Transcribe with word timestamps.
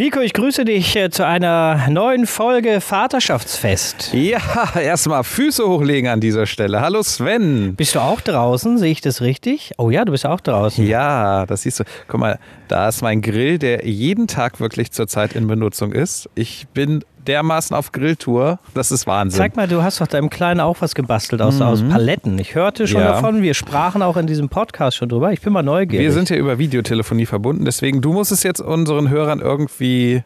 Nico, 0.00 0.20
ich 0.20 0.32
grüße 0.32 0.64
dich 0.64 0.94
äh, 0.94 1.10
zu 1.10 1.26
einer 1.26 1.88
neuen 1.88 2.28
Folge 2.28 2.80
Vaterschaftsfest. 2.80 4.14
Ja, 4.14 4.38
erstmal 4.80 5.24
Füße 5.24 5.66
hochlegen 5.66 6.08
an 6.08 6.20
dieser 6.20 6.46
Stelle. 6.46 6.80
Hallo 6.80 7.02
Sven. 7.02 7.74
Bist 7.74 7.96
du 7.96 7.98
auch 7.98 8.20
draußen? 8.20 8.78
Sehe 8.78 8.92
ich 8.92 9.00
das 9.00 9.22
richtig? 9.22 9.72
Oh 9.76 9.90
ja, 9.90 10.04
du 10.04 10.12
bist 10.12 10.24
auch 10.24 10.40
draußen. 10.40 10.86
Ja, 10.86 11.46
das 11.46 11.62
siehst 11.62 11.80
du. 11.80 11.84
Guck 12.06 12.20
mal, 12.20 12.38
da 12.68 12.88
ist 12.88 13.02
mein 13.02 13.22
Grill, 13.22 13.58
der 13.58 13.88
jeden 13.88 14.28
Tag 14.28 14.60
wirklich 14.60 14.92
zurzeit 14.92 15.34
in 15.34 15.48
Benutzung 15.48 15.90
ist. 15.90 16.30
Ich 16.36 16.68
bin 16.68 17.02
dermaßen 17.28 17.76
auf 17.76 17.92
Grilltour. 17.92 18.58
Das 18.74 18.90
ist 18.90 19.06
Wahnsinn. 19.06 19.38
Sag 19.38 19.56
mal, 19.56 19.68
du 19.68 19.82
hast 19.82 20.00
doch 20.00 20.06
deinem 20.06 20.30
Kleinen 20.30 20.60
auch 20.60 20.78
was 20.80 20.94
gebastelt 20.94 21.42
aus, 21.42 21.56
mhm. 21.56 21.62
aus 21.62 21.82
Paletten. 21.82 22.38
Ich 22.38 22.54
hörte 22.54 22.88
schon 22.88 23.02
ja. 23.02 23.12
davon, 23.12 23.42
wir 23.42 23.54
sprachen 23.54 24.02
auch 24.02 24.16
in 24.16 24.26
diesem 24.26 24.48
Podcast 24.48 24.96
schon 24.96 25.08
drüber. 25.08 25.32
Ich 25.32 25.40
bin 25.40 25.52
mal 25.52 25.62
neugierig. 25.62 26.04
Wir 26.04 26.12
sind 26.12 26.30
ja 26.30 26.36
über 26.36 26.58
Videotelefonie 26.58 27.26
verbunden, 27.26 27.64
deswegen 27.64 28.00
du 28.00 28.12
musst 28.12 28.32
es 28.32 28.42
jetzt 28.42 28.60
unseren 28.60 29.10
Hörern 29.10 29.40
irgendwie 29.40 30.22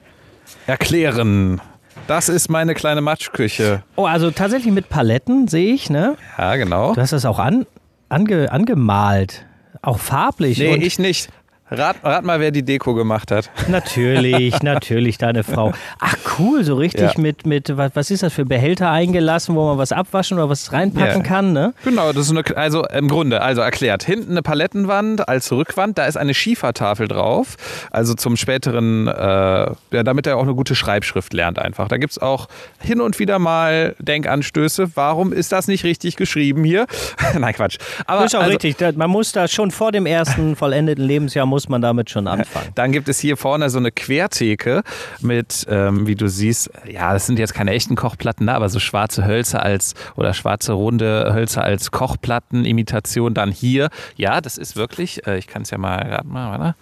erklären. 0.67 1.61
Das 2.07 2.29
ist 2.29 2.49
meine 2.49 2.75
kleine 2.75 3.01
Matschküche. 3.01 3.83
Oh, 3.97 4.07
also 4.07 4.31
tatsächlich 4.31 4.73
mit 4.73 4.89
Paletten 4.89 5.49
sehe 5.49 5.75
ich, 5.75 5.91
ne? 5.91 6.17
Ja, 6.39 6.57
genau. 6.57 6.95
Du 6.95 7.01
hast 7.01 7.13
das 7.13 7.25
auch 7.25 7.39
an, 7.39 7.67
ange, 8.09 8.51
angemalt. 8.51 9.47
Auch 9.83 9.99
farblich. 9.99 10.59
Nee, 10.59 10.77
ich 10.77 10.99
nicht. 10.99 11.31
Rat, 11.79 11.97
rat, 12.03 12.25
mal, 12.25 12.39
wer 12.39 12.51
die 12.51 12.63
Deko 12.63 12.95
gemacht 12.95 13.31
hat. 13.31 13.51
Natürlich, 13.69 14.63
natürlich, 14.63 15.17
deine 15.17 15.43
Frau. 15.43 15.73
Ach 15.99 16.17
cool, 16.39 16.65
so 16.65 16.75
richtig 16.75 17.15
ja. 17.15 17.21
mit, 17.21 17.47
mit 17.47 17.77
was, 17.77 17.93
was 17.95 18.11
ist 18.11 18.23
das 18.23 18.33
für 18.33 18.45
Behälter 18.45 18.91
eingelassen, 18.91 19.55
wo 19.55 19.67
man 19.67 19.79
was 19.79 19.93
abwaschen 19.93 20.39
oder 20.39 20.51
was 20.51 20.73
reinpacken 20.73 21.23
ja. 21.23 21.29
kann, 21.29 21.53
ne? 21.53 21.73
Genau, 21.85 22.13
das 22.13 22.27
ist 22.27 22.31
eine, 22.31 22.45
also 22.57 22.85
im 22.87 23.09
Grunde, 23.09 23.41
also 23.41 23.61
erklärt, 23.63 24.03
hinten 24.03 24.33
eine 24.33 24.43
Palettenwand 24.43 25.29
als 25.29 25.51
Rückwand, 25.51 25.99
da 25.99 26.05
ist 26.07 26.17
eine 26.17 26.35
Schiefertafel 26.35 27.09
drauf, 27.09 27.57
also 27.91 28.15
zum 28.15 28.37
späteren, 28.37 29.09
äh, 29.09 29.13
ja, 29.13 30.03
damit 30.05 30.27
er 30.27 30.37
auch 30.37 30.43
eine 30.43 30.55
gute 30.55 30.75
Schreibschrift 30.75 31.33
lernt 31.33 31.59
einfach. 31.59 31.89
Da 31.89 31.97
gibt 31.97 32.13
es 32.13 32.19
auch 32.21 32.49
hin 32.81 33.01
und 33.01 33.19
wieder 33.19 33.39
mal 33.39 33.95
Denkanstöße, 33.99 34.91
warum 34.95 35.33
ist 35.33 35.53
das 35.53 35.69
nicht 35.69 35.85
richtig 35.85 36.17
geschrieben 36.17 36.65
hier? 36.65 36.87
Nein, 37.39 37.55
Quatsch. 37.55 37.79
Aber, 38.07 38.23
das 38.23 38.33
ist 38.33 38.39
auch 38.39 38.43
also, 38.43 38.59
richtig, 38.59 38.97
man 38.97 39.11
muss 39.11 39.33
da 39.33 39.49
schon 39.49 39.71
vor 39.71 39.93
dem 39.93 40.07
ersten 40.07 40.57
vollendeten 40.57 41.05
Lebensjahr 41.05 41.47
muss 41.47 41.62
muss 41.63 41.69
man 41.69 41.81
damit 41.81 42.11
schon 42.11 42.27
anfangen. 42.27 42.71
Dann 42.75 42.91
gibt 42.91 43.09
es 43.09 43.21
hier 43.21 43.37
vorne 43.37 43.71
so 43.71 43.79
eine 43.79 43.93
Quertheke 43.93 44.83
mit, 45.21 45.65
ähm, 45.71 46.09
wie 46.09 46.17
du 46.17 46.27
siehst, 46.27 46.71
ja, 46.91 47.13
das 47.13 47.27
sind 47.27 47.39
jetzt 47.39 47.55
keine 47.55 47.71
echten 47.71 47.95
Kochplatten, 47.95 48.47
ne, 48.47 48.55
aber 48.55 48.69
so 48.69 48.81
schwarze 48.81 49.25
Hölzer 49.25 49.63
als 49.63 49.95
oder 50.17 50.35
schwarze 50.35 50.73
runde 50.73 51.31
Hölzer 51.33 51.63
als 51.63 51.93
Kochplattenimitation. 51.93 53.35
Dann 53.35 53.53
hier, 53.53 53.91
ja, 54.17 54.41
das 54.41 54.59
ist 54.59 54.75
wirklich, 54.75 55.25
äh, 55.27 55.39
ich 55.39 55.47
kann 55.47 55.63
es 55.63 55.71
ja 55.71 55.79
mal 55.79 55.99
gerade 56.05 56.27
mal, 56.27 56.59
warte. 56.59 56.75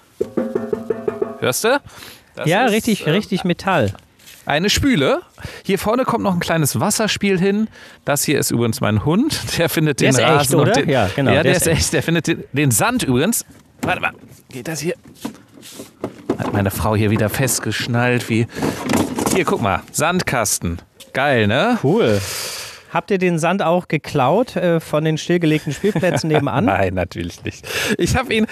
Hörst 1.41 1.65
du? 1.65 1.79
Das 2.37 2.49
ja, 2.49 2.65
ist, 2.65 2.73
richtig, 2.73 3.07
äh, 3.07 3.11
richtig 3.11 3.45
Metall 3.45 3.93
eine 4.51 4.69
Spüle. 4.69 5.21
Hier 5.65 5.79
vorne 5.79 6.05
kommt 6.05 6.25
noch 6.25 6.35
ein 6.35 6.41
kleines 6.41 6.81
Wasserspiel 6.81 7.39
hin. 7.39 7.69
Das 8.05 8.25
hier 8.25 8.39
ist 8.39 8.51
übrigens 8.51 8.81
mein 8.81 9.05
Hund. 9.05 9.59
Der 9.59 9.69
findet 9.69 10.01
der 10.01 10.13
den 10.13 10.25
Rasen 10.25 10.41
echt, 10.41 10.55
oder? 10.55 10.73
Den, 10.73 10.89
ja, 10.89 11.09
genau. 11.15 11.31
Ja, 11.31 11.43
der, 11.43 11.53
der 11.53 11.57
ist 11.57 11.67
echt. 11.67 11.93
Der 11.93 12.03
findet 12.03 12.27
den, 12.27 12.45
den 12.53 12.71
Sand 12.71 13.03
übrigens. 13.03 13.45
Warte 13.83 14.01
mal, 14.01 14.13
geht 14.51 14.69
das 14.69 14.81
hier? 14.81 14.95
Hat 16.39 16.53
meine 16.53 16.71
Frau 16.71 16.97
hier 16.97 17.11
wieder 17.11 17.29
festgeschnallt, 17.29 18.29
wie. 18.29 18.47
Hier, 19.35 19.45
guck 19.45 19.63
mal, 19.63 19.83
Sandkasten. 19.93 20.81
Geil, 21.13 21.47
ne? 21.47 21.79
Cool. 21.83 22.21
Habt 22.93 23.11
ihr 23.13 23.19
den 23.19 23.39
Sand 23.39 23.63
auch 23.63 23.87
geklaut 23.87 24.57
äh, 24.57 24.81
von 24.81 25.05
den 25.05 25.17
stillgelegten 25.17 25.73
Spielplätzen 25.73 26.29
nebenan? 26.29 26.65
Nein, 26.67 26.95
natürlich 26.95 27.45
nicht. 27.45 27.67
Ich 27.99 28.17
habe 28.17 28.35
ihn. 28.35 28.47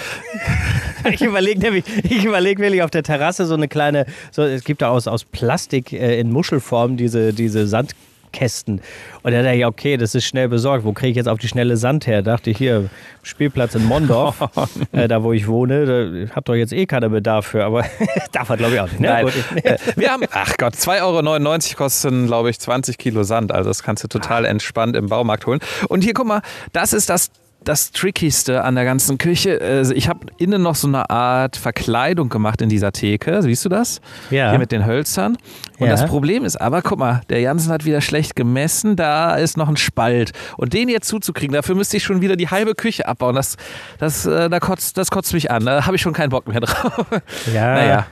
ich 1.12 1.22
überlege 1.22 1.59
nämlich, 1.59 1.84
ich 2.05 2.25
überlege 2.25 2.62
wirklich 2.62 2.83
auf 2.83 2.91
der 2.91 3.03
Terrasse 3.03 3.47
so 3.47 3.55
eine 3.55 3.66
kleine, 3.66 4.06
so, 4.31 4.43
es 4.43 4.62
gibt 4.62 4.83
da 4.83 4.91
aus, 4.91 5.09
aus 5.09 5.25
Plastik 5.25 5.93
äh, 5.93 6.21
in 6.21 6.31
Muschelform 6.31 6.97
diese, 6.97 7.33
diese 7.33 7.66
Sand. 7.66 7.95
Kästen. 8.38 8.81
Und 9.25 9.32
er 9.32 9.43
dachte, 9.43 9.56
ja, 9.56 9.66
okay, 9.66 9.97
das 9.97 10.15
ist 10.15 10.25
schnell 10.25 10.49
besorgt. 10.49 10.84
Wo 10.84 10.93
kriege 10.93 11.10
ich 11.10 11.16
jetzt 11.16 11.28
auf 11.28 11.38
die 11.38 11.49
schnelle 11.49 11.76
Sand 11.76 12.06
her? 12.06 12.22
Dachte 12.22 12.50
ich, 12.50 12.59
hier, 12.59 12.88
Spielplatz 13.25 13.75
in 13.75 13.84
Mondorf, 13.84 14.37
äh, 14.93 15.09
da 15.09 15.25
wo 15.25 15.32
ich 15.32 15.49
wohne, 15.49 15.87
da 15.87 16.34
habt 16.37 16.48
doch 16.48 16.54
jetzt 16.54 16.72
eh 16.72 16.87
keinen 16.87 17.10
Bedarf 17.10 17.47
für, 17.47 17.65
aber 17.65 17.84
darf 18.32 18.48
er 18.48 18.56
glaube 18.56 18.75
ich 18.75 18.81
auch 18.81 18.87
nicht. 18.87 19.00
Ne? 19.00 19.09
Nein. 19.09 19.28
Äh, 19.65 19.78
wir 19.97 20.10
haben, 20.10 20.22
ach 20.31 20.56
Gott, 20.56 20.75
2,99 20.75 21.71
Euro 21.71 21.77
kosten, 21.77 22.27
glaube 22.27 22.50
ich, 22.50 22.60
20 22.60 22.97
Kilo 22.97 23.25
Sand. 23.25 23.50
Also 23.50 23.71
das 23.71 23.82
kannst 23.82 24.04
du 24.04 24.09
total 24.09 24.44
entspannt 24.44 24.94
im 24.94 25.09
Baumarkt 25.09 25.47
holen. 25.47 25.59
Und 25.88 26.04
hier, 26.04 26.15
guck 26.15 26.27
mal, 26.27 26.43
das 26.72 26.93
ist 26.93 27.10
das 27.10 27.31
das 27.65 27.91
Trickigste 27.93 28.65
an 28.65 28.75
der 28.75 28.85
ganzen 28.85 29.19
Küche. 29.19 29.61
Also 29.61 29.93
ich 29.93 30.09
habe 30.09 30.27
innen 30.39 30.63
noch 30.63 30.75
so 30.75 30.89
eine 30.89 31.11
Art 31.11 31.57
Verkleidung 31.57 32.29
gemacht 32.29 32.63
in 32.63 32.69
dieser 32.69 32.93
Theke. 32.93 33.43
Siehst 33.43 33.65
du 33.65 33.69
das? 33.69 34.01
Ja. 34.31 34.51
Hier 34.51 34.59
mit 34.59 34.73
den 34.73 34.87
Hölzern. 34.87 35.37
Und 35.79 35.87
ja. 35.87 35.93
das 35.93 36.07
Problem 36.07 36.45
ist 36.45 36.57
aber, 36.57 36.83
guck 36.83 36.99
mal, 36.99 37.21
der 37.29 37.41
Jansen 37.41 37.73
hat 37.73 37.85
wieder 37.85 38.01
schlecht 38.01 38.37
gemessen. 38.37 38.97
Da 38.97 39.37
ist 39.37 39.57
noch 39.57 39.69
ein 39.69 39.77
Spalt. 39.77 40.33
Und 40.57 40.73
den 40.73 40.89
jetzt 40.89 41.09
zuzukriegen, 41.09 41.55
dafür 41.55 41.75
müsste 41.75 41.97
ich 41.97 42.05
schon 42.05 42.21
wieder 42.21 42.37
die 42.37 42.49
halbe 42.49 42.75
Küche 42.75 43.07
abbauen. 43.07 43.35
Das, 43.35 43.57
das, 43.99 44.25
äh, 44.27 44.49
da 44.49 44.61
kotzt, 44.61 44.97
das 44.97 45.11
kotzt 45.11 45.35
mich 45.35 45.51
an. 45.51 45.67
Da 45.67 45.85
habe 45.87 45.97
ich 45.97 46.03
schon 46.03 46.13
keinen 46.13 46.31
Bock 46.31 46.49
mehr 46.49 46.61
drauf. 46.61 47.07
Ja. 47.53 47.69
Naja. 47.79 48.07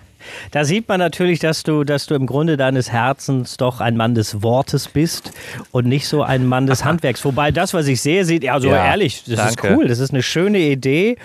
Da 0.50 0.64
sieht 0.64 0.88
man 0.88 0.98
natürlich, 0.98 1.38
dass 1.38 1.62
du, 1.62 1.84
dass 1.84 2.06
du 2.06 2.14
im 2.14 2.26
Grunde 2.26 2.56
deines 2.56 2.91
Herzens 2.91 3.56
doch 3.56 3.81
ein 3.81 3.97
Mann 3.97 4.14
des 4.14 4.42
Wortes 4.42 4.88
bist 4.88 5.32
und 5.72 5.87
nicht 5.87 6.09
so 6.09 6.22
ein 6.22 6.47
Mann 6.47 6.66
des 6.66 6.84
Handwerks. 6.84 7.25
Wobei 7.25 7.50
das, 7.53 7.75
was 7.75 7.87
ich 7.87 8.00
sehe, 8.00 8.25
sieht, 8.25 8.44
ja, 8.44 8.60
so 8.60 8.69
ja, 8.69 8.84
ehrlich, 8.86 9.25
das 9.25 9.36
danke. 9.36 9.69
ist 9.69 9.76
cool, 9.76 9.88
das 9.88 9.98
ist 9.98 10.12
eine 10.12 10.22
schöne 10.22 10.59
Idee. 10.59 11.16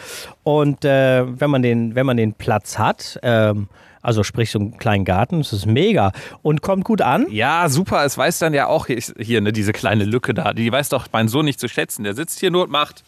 Und 0.44 0.86
äh, 0.86 1.24
wenn, 1.40 1.50
man 1.50 1.62
den, 1.62 1.96
wenn 1.96 2.06
man 2.06 2.18
den 2.18 2.34
Platz 2.34 2.80
hat, 2.80 3.20
ähm, 3.24 3.68
also 4.02 4.24
sprich 4.24 4.50
so 4.52 4.60
einen 4.60 4.78
kleinen 4.78 5.06
Garten, 5.06 5.40
das 5.40 5.54
ist 5.54 5.66
mega 5.66 6.12
und 6.42 6.62
kommt 6.62 6.84
gut 6.84 7.02
an. 7.02 7.28
Ja, 7.30 7.70
super. 7.70 8.04
Es 8.04 8.18
weiß 8.18 8.40
dann 8.40 8.54
ja 8.54 8.68
auch 8.68 8.88
hier, 8.88 9.00
hier 9.20 9.42
ne, 9.42 9.54
diese 9.54 9.74
kleine 9.74 10.06
Lücke 10.06 10.34
da. 10.34 10.54
Die 10.54 10.72
weiß 10.72 10.90
doch 10.90 11.08
mein 11.12 11.28
Sohn 11.28 11.46
nicht 11.46 11.60
zu 11.60 11.68
schätzen. 11.68 12.04
Der 12.04 12.16
sitzt 12.16 12.40
hier 12.40 12.52
nur 12.52 12.64
und 12.64 12.72
macht. 12.72 13.04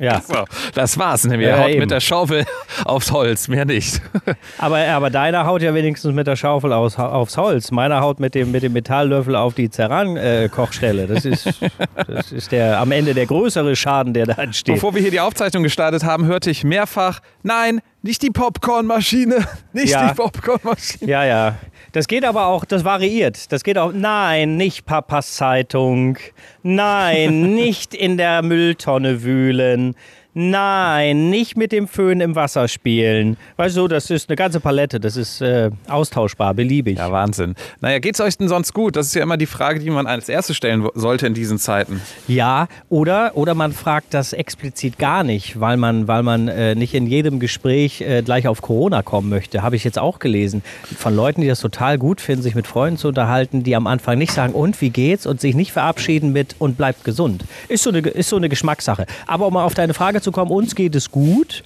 Ja. 0.00 0.22
Das 0.74 0.98
war's. 0.98 1.24
Nämlich 1.24 1.48
er 1.48 1.58
haut 1.58 1.68
eben. 1.70 1.80
mit 1.80 1.90
der 1.90 2.00
Schaufel 2.00 2.44
aufs 2.84 3.12
Holz, 3.12 3.48
mehr 3.48 3.64
nicht. 3.64 4.00
aber, 4.58 4.78
aber 4.78 5.10
deiner 5.10 5.44
haut 5.46 5.62
ja 5.62 5.74
wenigstens 5.74 6.14
mit 6.14 6.26
der 6.26 6.36
Schaufel 6.36 6.72
aus, 6.72 6.98
aufs 6.98 7.36
Holz. 7.36 7.70
Meiner 7.70 8.00
haut 8.00 8.20
mit 8.20 8.34
dem, 8.34 8.50
mit 8.50 8.62
dem 8.62 8.72
Metalllöffel 8.72 9.36
auf 9.36 9.54
die 9.54 9.68
Zerran-Kochstelle. 9.68 11.06
das, 11.06 11.24
ist, 11.24 11.60
das 12.06 12.32
ist 12.32 12.52
der, 12.52 12.80
am 12.80 12.92
Ende 12.92 13.14
der 13.14 13.26
größere 13.26 13.76
Schaden, 13.76 14.14
der 14.14 14.26
da 14.26 14.34
entsteht. 14.34 14.76
Bevor 14.76 14.94
wir 14.94 15.02
hier 15.02 15.10
die 15.10 15.20
Aufzeichnung 15.20 15.62
gestartet 15.62 16.04
haben, 16.04 16.26
hörte 16.26 16.50
ich 16.50 16.64
mehrfach, 16.64 17.20
nein, 17.42 17.80
nicht 18.02 18.22
die 18.22 18.30
Popcornmaschine, 18.30 19.46
nicht 19.72 19.90
ja. 19.90 20.08
die 20.08 20.14
Popcornmaschine. 20.14 21.10
Ja, 21.10 21.24
ja. 21.24 21.58
Das 21.92 22.06
geht 22.06 22.24
aber 22.24 22.46
auch, 22.46 22.64
das 22.64 22.84
variiert. 22.84 23.50
Das 23.52 23.64
geht 23.64 23.76
auch, 23.76 23.92
nein, 23.92 24.56
nicht 24.56 24.86
Papas 24.86 25.34
Zeitung. 25.34 26.18
Nein, 26.62 27.54
nicht 27.54 27.94
in 27.94 28.16
der 28.16 28.42
Mülltonne 28.42 29.22
wühlen. 29.22 29.96
Nein, 30.32 31.28
nicht 31.28 31.56
mit 31.56 31.72
dem 31.72 31.88
Föhn 31.88 32.20
im 32.20 32.36
Wasser 32.36 32.68
spielen. 32.68 33.36
Weißt 33.56 33.76
du, 33.76 33.88
das 33.88 34.10
ist 34.10 34.28
eine 34.28 34.36
ganze 34.36 34.60
Palette, 34.60 35.00
das 35.00 35.16
ist 35.16 35.40
äh, 35.40 35.70
austauschbar, 35.88 36.54
beliebig. 36.54 36.98
Ja, 36.98 37.10
Wahnsinn. 37.10 37.56
Naja, 37.80 37.98
geht's 37.98 38.20
euch 38.20 38.38
denn 38.38 38.48
sonst 38.48 38.72
gut? 38.72 38.94
Das 38.94 39.06
ist 39.06 39.14
ja 39.16 39.24
immer 39.24 39.36
die 39.36 39.46
Frage, 39.46 39.80
die 39.80 39.90
man 39.90 40.06
als 40.06 40.28
erstes 40.28 40.56
stellen 40.56 40.86
sollte 40.94 41.26
in 41.26 41.34
diesen 41.34 41.58
Zeiten. 41.58 42.00
Ja, 42.28 42.68
oder, 42.88 43.32
oder 43.34 43.56
man 43.56 43.72
fragt 43.72 44.14
das 44.14 44.32
explizit 44.32 44.98
gar 44.98 45.24
nicht, 45.24 45.58
weil 45.58 45.76
man, 45.76 46.06
weil 46.06 46.22
man 46.22 46.46
äh, 46.46 46.76
nicht 46.76 46.94
in 46.94 47.08
jedem 47.08 47.40
Gespräch 47.40 48.00
äh, 48.00 48.22
gleich 48.22 48.46
auf 48.46 48.62
Corona 48.62 49.02
kommen 49.02 49.30
möchte. 49.30 49.62
Habe 49.62 49.74
ich 49.74 49.82
jetzt 49.82 49.98
auch 49.98 50.20
gelesen. 50.20 50.62
Von 50.96 51.16
Leuten, 51.16 51.40
die 51.40 51.48
das 51.48 51.58
total 51.58 51.98
gut 51.98 52.20
finden, 52.20 52.42
sich 52.42 52.54
mit 52.54 52.68
Freunden 52.68 52.98
zu 52.98 53.08
unterhalten, 53.08 53.64
die 53.64 53.74
am 53.74 53.88
Anfang 53.88 54.16
nicht 54.16 54.32
sagen, 54.32 54.52
und 54.52 54.80
wie 54.80 54.90
geht's? 54.90 55.26
Und 55.26 55.40
sich 55.40 55.56
nicht 55.56 55.72
verabschieden 55.72 56.32
mit 56.32 56.54
und 56.60 56.76
bleibt 56.76 57.02
gesund. 57.02 57.44
Ist 57.66 57.82
so 57.82 57.90
eine, 57.90 57.98
ist 57.98 58.28
so 58.28 58.36
eine 58.36 58.48
Geschmackssache. 58.48 59.06
Aber 59.26 59.48
um 59.48 59.54
mal 59.54 59.64
auf 59.64 59.74
deine 59.74 59.92
Frage 59.92 60.19
zu 60.20 60.30
uns 60.30 60.74
geht 60.74 60.94
es 60.94 61.10
gut. 61.10 61.62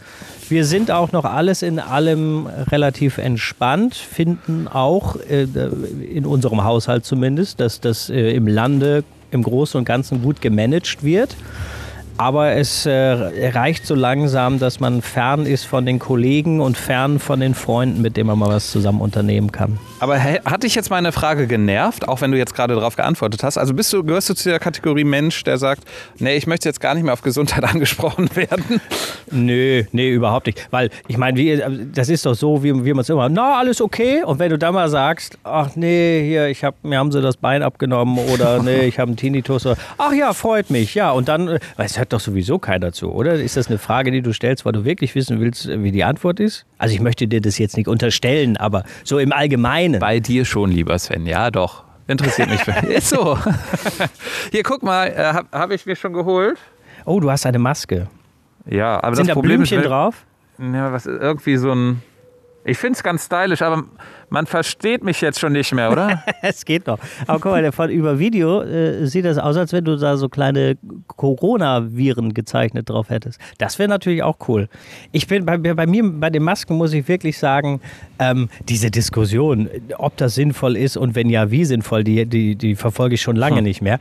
Wir 0.48 0.64
sind 0.64 0.90
auch 0.90 1.12
noch 1.12 1.24
alles 1.24 1.62
in 1.62 1.78
allem 1.78 2.46
relativ 2.70 3.18
entspannt, 3.18 3.94
finden 3.94 4.68
auch 4.68 5.16
äh, 5.16 5.46
in 6.12 6.26
unserem 6.26 6.64
Haushalt 6.64 7.04
zumindest, 7.04 7.60
dass 7.60 7.80
das 7.80 8.10
äh, 8.10 8.32
im 8.32 8.46
Lande 8.46 9.04
im 9.30 9.42
Großen 9.42 9.78
und 9.78 9.84
Ganzen 9.84 10.22
gut 10.22 10.40
gemanagt 10.40 11.02
wird. 11.02 11.36
Aber 12.16 12.52
es 12.52 12.86
äh, 12.86 12.92
reicht 12.92 13.86
so 13.86 13.94
langsam, 13.94 14.60
dass 14.60 14.78
man 14.78 15.02
fern 15.02 15.46
ist 15.46 15.64
von 15.64 15.84
den 15.84 15.98
Kollegen 15.98 16.60
und 16.60 16.76
fern 16.76 17.18
von 17.18 17.40
den 17.40 17.54
Freunden, 17.54 18.02
mit 18.02 18.16
denen 18.16 18.28
man 18.28 18.38
mal 18.38 18.50
was 18.50 18.70
zusammen 18.70 19.00
unternehmen 19.00 19.50
kann. 19.50 19.78
Aber 20.04 20.18
hä- 20.18 20.40
hat 20.44 20.64
dich 20.64 20.74
jetzt 20.74 20.90
meine 20.90 21.12
Frage 21.12 21.46
genervt, 21.46 22.06
auch 22.06 22.20
wenn 22.20 22.30
du 22.30 22.36
jetzt 22.36 22.54
gerade 22.54 22.74
darauf 22.74 22.94
geantwortet 22.94 23.42
hast? 23.42 23.56
Also 23.56 23.72
bist 23.72 23.90
du, 23.90 24.04
gehörst 24.04 24.28
du 24.28 24.34
zu 24.34 24.50
der 24.50 24.58
Kategorie 24.58 25.02
Mensch, 25.04 25.42
der 25.44 25.56
sagt, 25.56 25.84
nee, 26.18 26.36
ich 26.36 26.46
möchte 26.46 26.68
jetzt 26.68 26.78
gar 26.78 26.92
nicht 26.94 27.04
mehr 27.04 27.14
auf 27.14 27.22
Gesundheit 27.22 27.64
angesprochen 27.74 28.28
werden? 28.36 28.82
Nö, 29.30 29.84
nee, 29.92 30.10
überhaupt 30.10 30.44
nicht. 30.44 30.68
Weil 30.70 30.90
ich 31.08 31.16
meine, 31.16 31.88
das 31.94 32.10
ist 32.10 32.26
doch 32.26 32.34
so, 32.34 32.62
wie, 32.62 32.84
wie 32.84 32.92
man 32.92 33.00
es 33.00 33.08
immer, 33.08 33.30
na, 33.30 33.56
alles 33.58 33.80
okay. 33.80 34.22
Und 34.22 34.38
wenn 34.40 34.50
du 34.50 34.58
dann 34.58 34.74
mal 34.74 34.90
sagst, 34.90 35.38
ach 35.42 35.70
nee, 35.74 36.22
hier, 36.28 36.48
ich 36.48 36.62
hab, 36.64 36.84
mir 36.84 36.98
haben 36.98 37.10
sie 37.10 37.22
das 37.22 37.38
Bein 37.38 37.62
abgenommen 37.62 38.18
oder 38.30 38.62
nee, 38.62 38.82
ich 38.82 38.98
habe 38.98 39.08
einen 39.08 39.16
Tinnitus. 39.16 39.64
Oder, 39.64 39.78
ach 39.96 40.12
ja, 40.12 40.34
freut 40.34 40.68
mich. 40.68 40.94
Ja, 40.94 41.12
und 41.12 41.28
dann, 41.28 41.48
weil 41.76 41.86
es 41.86 41.96
hört 41.98 42.12
doch 42.12 42.20
sowieso 42.20 42.58
keiner 42.58 42.92
zu, 42.92 43.10
oder? 43.10 43.36
Ist 43.36 43.56
das 43.56 43.68
eine 43.68 43.78
Frage, 43.78 44.10
die 44.10 44.20
du 44.20 44.34
stellst, 44.34 44.66
weil 44.66 44.72
du 44.72 44.84
wirklich 44.84 45.14
wissen 45.14 45.40
willst, 45.40 45.66
wie 45.66 45.92
die 45.92 46.04
Antwort 46.04 46.40
ist? 46.40 46.66
Also 46.76 46.94
ich 46.94 47.00
möchte 47.00 47.26
dir 47.26 47.40
das 47.40 47.56
jetzt 47.56 47.78
nicht 47.78 47.88
unterstellen, 47.88 48.58
aber 48.58 48.84
so 49.02 49.18
im 49.18 49.32
Allgemeinen. 49.32 49.93
Bei 49.98 50.20
dir 50.20 50.44
schon, 50.44 50.70
lieber 50.70 50.98
Sven, 50.98 51.26
ja 51.26 51.50
doch. 51.50 51.84
Interessiert 52.06 52.50
mich. 52.50 52.66
Ist 52.90 53.08
so. 53.08 53.38
Hier, 54.52 54.62
guck 54.62 54.82
mal, 54.82 55.06
äh, 55.08 55.32
habe 55.32 55.48
hab 55.52 55.70
ich 55.70 55.86
mir 55.86 55.96
schon 55.96 56.12
geholt. 56.12 56.58
Oh, 57.06 57.18
du 57.20 57.30
hast 57.30 57.46
eine 57.46 57.58
Maske. 57.58 58.08
Ja, 58.66 59.02
aber 59.02 59.16
Sind 59.16 59.26
das 59.26 59.28
da 59.28 59.34
Problem 59.34 59.58
Blümchen 59.58 59.80
ist, 59.80 59.88
drauf? 59.88 60.26
Ja, 60.58 60.92
was 60.92 61.06
irgendwie 61.06 61.56
so 61.56 61.72
ein. 61.72 62.02
Ich 62.64 62.78
finde 62.78 62.96
es 62.96 63.02
ganz 63.02 63.26
stylisch, 63.26 63.60
aber 63.62 63.84
man 64.28 64.46
versteht 64.46 65.04
mich 65.04 65.20
jetzt 65.20 65.40
schon 65.40 65.52
nicht 65.52 65.72
mehr, 65.72 65.90
oder? 65.90 66.22
Es 66.42 66.64
geht 66.64 66.86
noch. 66.86 66.98
Aber 67.26 67.40
guck 67.40 67.52
mal, 67.52 67.72
von 67.72 67.90
über 67.90 68.18
Video 68.18 68.62
äh, 68.62 69.06
sieht 69.06 69.24
das 69.24 69.38
aus, 69.38 69.56
als 69.56 69.72
wenn 69.72 69.84
du 69.84 69.96
da 69.96 70.16
so 70.16 70.28
kleine 70.28 70.76
Coronaviren 71.06 72.34
gezeichnet 72.34 72.90
drauf 72.90 73.08
hättest. 73.08 73.40
Das 73.58 73.78
wäre 73.78 73.88
natürlich 73.88 74.22
auch 74.22 74.36
cool. 74.48 74.68
Ich 75.12 75.26
bin 75.26 75.46
bei, 75.46 75.56
bei 75.56 75.86
mir, 75.86 76.02
bei 76.04 76.30
den 76.30 76.42
Masken 76.42 76.76
muss 76.76 76.92
ich 76.92 77.08
wirklich 77.08 77.38
sagen, 77.38 77.80
ähm, 78.18 78.48
diese 78.68 78.90
Diskussion, 78.90 79.68
ob 79.96 80.16
das 80.16 80.34
sinnvoll 80.34 80.76
ist 80.76 80.96
und 80.96 81.14
wenn 81.14 81.30
ja, 81.30 81.50
wie 81.50 81.64
sinnvoll, 81.64 82.04
die, 82.04 82.26
die, 82.26 82.56
die 82.56 82.74
verfolge 82.74 83.14
ich 83.14 83.22
schon 83.22 83.36
lange 83.36 83.62
nicht 83.62 83.80
mehr. 83.80 83.98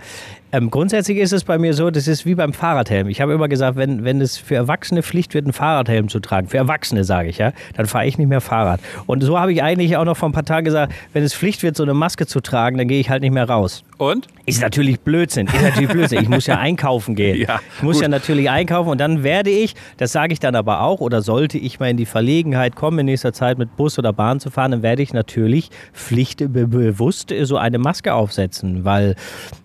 Ähm, 0.53 0.69
grundsätzlich 0.69 1.17
ist 1.17 1.33
es 1.33 1.45
bei 1.45 1.57
mir 1.57 1.73
so, 1.73 1.89
das 1.89 2.07
ist 2.07 2.27
wie 2.27 2.35
beim 2.35 2.53
Fahrradhelm. 2.53 3.07
Ich 3.09 3.21
habe 3.21 3.33
immer 3.33 3.47
gesagt, 3.47 3.75
wenn, 3.75 4.03
wenn 4.03 4.21
es 4.21 4.37
für 4.37 4.53
Erwachsene 4.53 5.01
Pflicht 5.01 5.33
wird, 5.33 5.45
einen 5.45 5.53
Fahrradhelm 5.53 6.09
zu 6.09 6.19
tragen, 6.19 6.47
für 6.47 6.57
Erwachsene 6.57 7.03
sage 7.03 7.29
ich, 7.29 7.39
ja, 7.39 7.53
dann 7.75 7.87
fahre 7.87 8.05
ich 8.05 8.19
nicht 8.19 8.27
mehr 8.27 8.39
Fahrrad. 8.39 8.79
Und 9.07 9.23
so 9.23 9.39
habe 9.39 9.51
ich 9.51 9.63
eigentlich 9.63 9.97
auch 9.97 10.05
noch 10.05 10.12
vor 10.17 10.29
ein 10.29 10.31
paar 10.31 10.45
Tagen 10.45 10.65
gesagt, 10.65 10.93
wenn 11.13 11.23
es 11.23 11.33
Pflicht 11.33 11.63
wird, 11.63 11.75
so 11.75 11.83
eine 11.83 11.93
Maske 11.93 12.25
zu 12.25 12.39
tragen, 12.39 12.77
dann 12.77 12.87
gehe 12.87 12.99
ich 12.99 13.09
halt 13.09 13.21
nicht 13.21 13.33
mehr 13.33 13.47
raus. 13.49 13.83
Und? 13.97 14.27
Ist 14.45 14.61
natürlich 14.61 14.99
Blödsinn. 14.99 15.47
Ist 15.47 15.61
natürlich 15.61 15.89
Blödsinn. 15.89 16.21
Ich 16.21 16.29
muss 16.29 16.47
ja 16.47 16.57
einkaufen 16.57 17.15
gehen. 17.15 17.33
Ja, 17.43 17.59
ich 17.77 17.83
muss 17.83 17.95
gut. 17.95 18.03
ja 18.03 18.07
natürlich 18.09 18.49
einkaufen 18.49 18.89
und 18.89 18.99
dann 18.99 19.23
werde 19.23 19.49
ich, 19.49 19.75
das 19.97 20.11
sage 20.11 20.33
ich 20.33 20.39
dann 20.39 20.55
aber 20.55 20.81
auch, 20.81 21.01
oder 21.01 21.21
sollte 21.21 21.57
ich 21.57 21.79
mal 21.79 21.89
in 21.89 21.97
die 21.97 22.05
Verlegenheit 22.05 22.75
kommen, 22.75 22.99
in 22.99 23.05
nächster 23.07 23.33
Zeit 23.33 23.57
mit 23.57 23.75
Bus 23.75 23.99
oder 23.99 24.13
Bahn 24.13 24.39
zu 24.39 24.49
fahren, 24.49 24.71
dann 24.71 24.83
werde 24.83 25.01
ich 25.01 25.13
natürlich 25.13 25.69
pflichtbewusst 25.93 27.33
so 27.41 27.57
eine 27.57 27.79
Maske 27.79 28.13
aufsetzen, 28.13 28.85
weil 28.85 29.15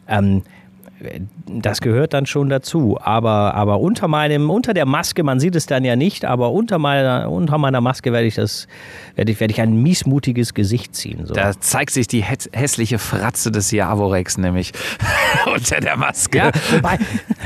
ähm, 0.08 0.42
das 1.46 1.80
gehört 1.80 2.12
dann 2.12 2.26
schon 2.26 2.48
dazu. 2.48 2.98
Aber, 3.00 3.54
aber 3.54 3.80
unter 3.80 4.08
meinem, 4.08 4.50
unter 4.50 4.74
der 4.74 4.86
Maske, 4.86 5.22
man 5.22 5.38
sieht 5.40 5.54
es 5.54 5.66
dann 5.66 5.84
ja 5.84 5.96
nicht, 5.96 6.24
aber 6.24 6.50
unter 6.52 6.78
meiner, 6.78 7.30
unter 7.30 7.58
meiner 7.58 7.80
Maske 7.80 8.12
werde 8.12 8.26
ich 8.26 8.34
das, 8.34 8.66
werde 9.14 9.30
ich, 9.32 9.40
werde 9.40 9.52
ich 9.52 9.60
ein 9.60 9.80
miesmutiges 9.82 10.54
Gesicht 10.54 10.94
ziehen. 10.96 11.24
So. 11.26 11.34
Da 11.34 11.52
zeigt 11.60 11.90
sich 11.92 12.08
die 12.08 12.24
häs- 12.24 12.48
hässliche 12.52 12.98
Fratze 12.98 13.50
des 13.52 13.70
Javorex 13.70 14.38
nämlich 14.38 14.72
unter 15.54 15.80
der 15.80 15.96
Maske. 15.96 16.38
Ja, 16.38 16.50
wobei, 16.72 16.98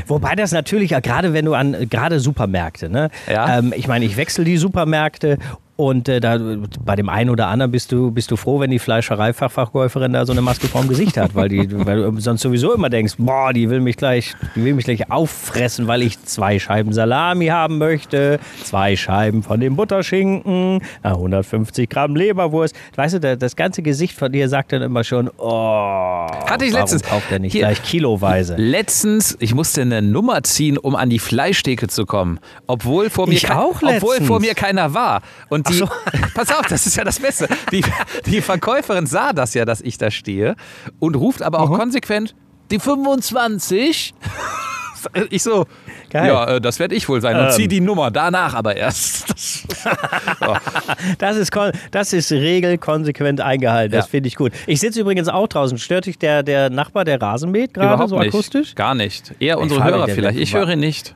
wobei 0.07 0.35
das 0.35 0.51
natürlich, 0.51 0.91
ja, 0.91 0.99
gerade 0.99 1.33
wenn 1.33 1.45
du 1.45 1.53
an, 1.53 1.87
gerade 1.89 2.19
Supermärkte, 2.19 2.89
ne? 2.89 3.09
Ja. 3.31 3.59
Ähm, 3.59 3.73
ich 3.75 3.87
meine, 3.87 4.05
ich 4.05 4.17
wechsle 4.17 4.43
die 4.45 4.57
Supermärkte 4.57 5.37
und 5.75 6.07
äh, 6.07 6.19
da, 6.19 6.37
bei 6.85 6.95
dem 6.95 7.09
einen 7.09 7.29
oder 7.29 7.47
anderen 7.47 7.71
bist 7.71 7.91
du, 7.91 8.11
bist 8.11 8.29
du 8.29 8.35
froh, 8.35 8.59
wenn 8.59 8.69
die 8.69 8.77
Fleischereifachverkäuferin 8.79 10.13
da 10.13 10.25
so 10.25 10.31
eine 10.31 10.41
Maske 10.41 10.67
vorm 10.67 10.87
Gesicht 10.87 11.17
hat, 11.17 11.33
weil, 11.35 11.49
die, 11.49 11.85
weil 11.85 12.03
du 12.11 12.19
sonst 12.19 12.41
sowieso 12.41 12.73
immer 12.73 12.89
denkst, 12.89 13.15
boah, 13.17 13.53
die 13.53 13.69
will 13.69 13.79
mich 13.79 13.97
gleich, 13.97 14.33
die 14.55 14.63
will 14.63 14.73
mich 14.75 14.85
gleich 14.85 15.09
auffressen, 15.11 15.87
weil 15.87 16.01
ich 16.03 16.21
zwei 16.25 16.59
Scheiben 16.59 16.93
Salami 16.93 17.47
haben 17.47 17.79
möchte, 17.79 18.39
zwei 18.63 18.95
Scheiben 18.95 19.41
von 19.43 19.59
dem 19.59 19.75
Butterschinken, 19.75 20.81
äh, 21.03 21.07
150 21.09 21.89
Gramm 21.89 22.15
Leberwurst. 22.15 22.75
Weißt 22.95 23.15
du, 23.15 23.19
da- 23.19 23.35
das 23.35 23.55
ganze 23.55 23.81
Gesicht 23.81 24.15
von 24.17 24.31
dir 24.31 24.49
sagt 24.49 24.73
dann 24.73 24.81
immer 24.83 25.03
schon, 25.03 25.29
oh, 25.37 26.27
Hatte 26.47 26.65
ich 26.65 26.73
warum 26.73 26.83
letztens. 26.83 27.03
kauft 27.03 27.31
er 27.31 27.39
nicht 27.39 27.51
Hier. 27.53 27.61
gleich 27.61 27.81
kiloweise? 27.83 28.55
Letztens, 28.57 29.35
ich 29.39 29.53
musste 29.55 29.81
eine 29.81 30.01
Nummer 30.01 30.43
ziehen, 30.43 30.77
um 30.77 30.95
an 30.95 31.09
die 31.09 31.19
Fleischtheke 31.19 31.87
zu 31.87 32.05
kommen. 32.05 32.39
Obwohl 32.67 33.09
vor 33.09 33.27
mir, 33.27 33.33
Ich 33.33 33.43
kei- 33.43 33.55
auch 33.55 33.81
obwohl 33.81 34.21
vor 34.21 34.39
mir 34.39 34.53
keiner 34.53 34.93
war. 34.93 35.21
Und 35.49 35.67
die, 35.73 35.77
so. 35.79 35.89
pass 36.33 36.49
auf, 36.51 36.65
das 36.67 36.85
ist 36.87 36.95
ja 36.95 37.03
das 37.03 37.19
Beste. 37.19 37.47
Die, 37.71 37.83
die 38.25 38.41
Verkäuferin 38.41 39.05
sah 39.05 39.33
das 39.33 39.53
ja, 39.53 39.65
dass 39.65 39.81
ich 39.81 39.97
da 39.97 40.09
stehe 40.11 40.55
und 40.99 41.15
ruft 41.15 41.41
aber 41.41 41.59
auch 41.59 41.71
konsequent, 41.71 42.35
die 42.71 42.79
25. 42.79 44.13
Ich 45.29 45.43
so, 45.43 45.65
Geil. 46.09 46.27
ja, 46.27 46.45
äh, 46.47 46.61
das 46.61 46.79
werde 46.79 46.95
ich 46.95 47.09
wohl 47.09 47.19
sein. 47.19 47.35
Und 47.35 47.47
Ähm. 47.47 47.51
zieh 47.51 47.67
die 47.67 47.81
Nummer 47.81 48.09
danach 48.09 48.53
aber 48.53 48.77
erst. 48.77 49.25
Das, 50.39 50.61
Das 51.17 51.35
ist, 51.37 51.51
das 51.91 52.13
ist 52.13 52.31
regelkonsequent 52.31 53.41
eingehalten. 53.41 53.91
Das 53.91 54.05
Ja. 54.05 54.09
finde 54.11 54.27
ich 54.27 54.35
gut. 54.35 54.53
Ich 54.65 54.79
sitze 54.79 55.01
übrigens 55.01 55.27
auch 55.27 55.47
draußen. 55.49 55.77
Stört 55.77 56.05
dich 56.05 56.17
der, 56.17 56.41
der 56.43 56.69
Nachbar, 56.69 57.03
der 57.03 57.21
Rasen 57.21 57.51
mäht 57.51 57.73
gerade 57.73 58.07
so 58.07 58.17
akustisch? 58.17 58.75
Gar 58.75 58.95
nicht. 58.95 59.33
Eher 59.39 59.59
unsere 59.59 59.83
Hörer 59.83 60.07
vielleicht. 60.07 60.39
Ich 60.39 60.53
höre 60.53 60.69
ihn 60.69 60.79
nicht. 60.79 61.15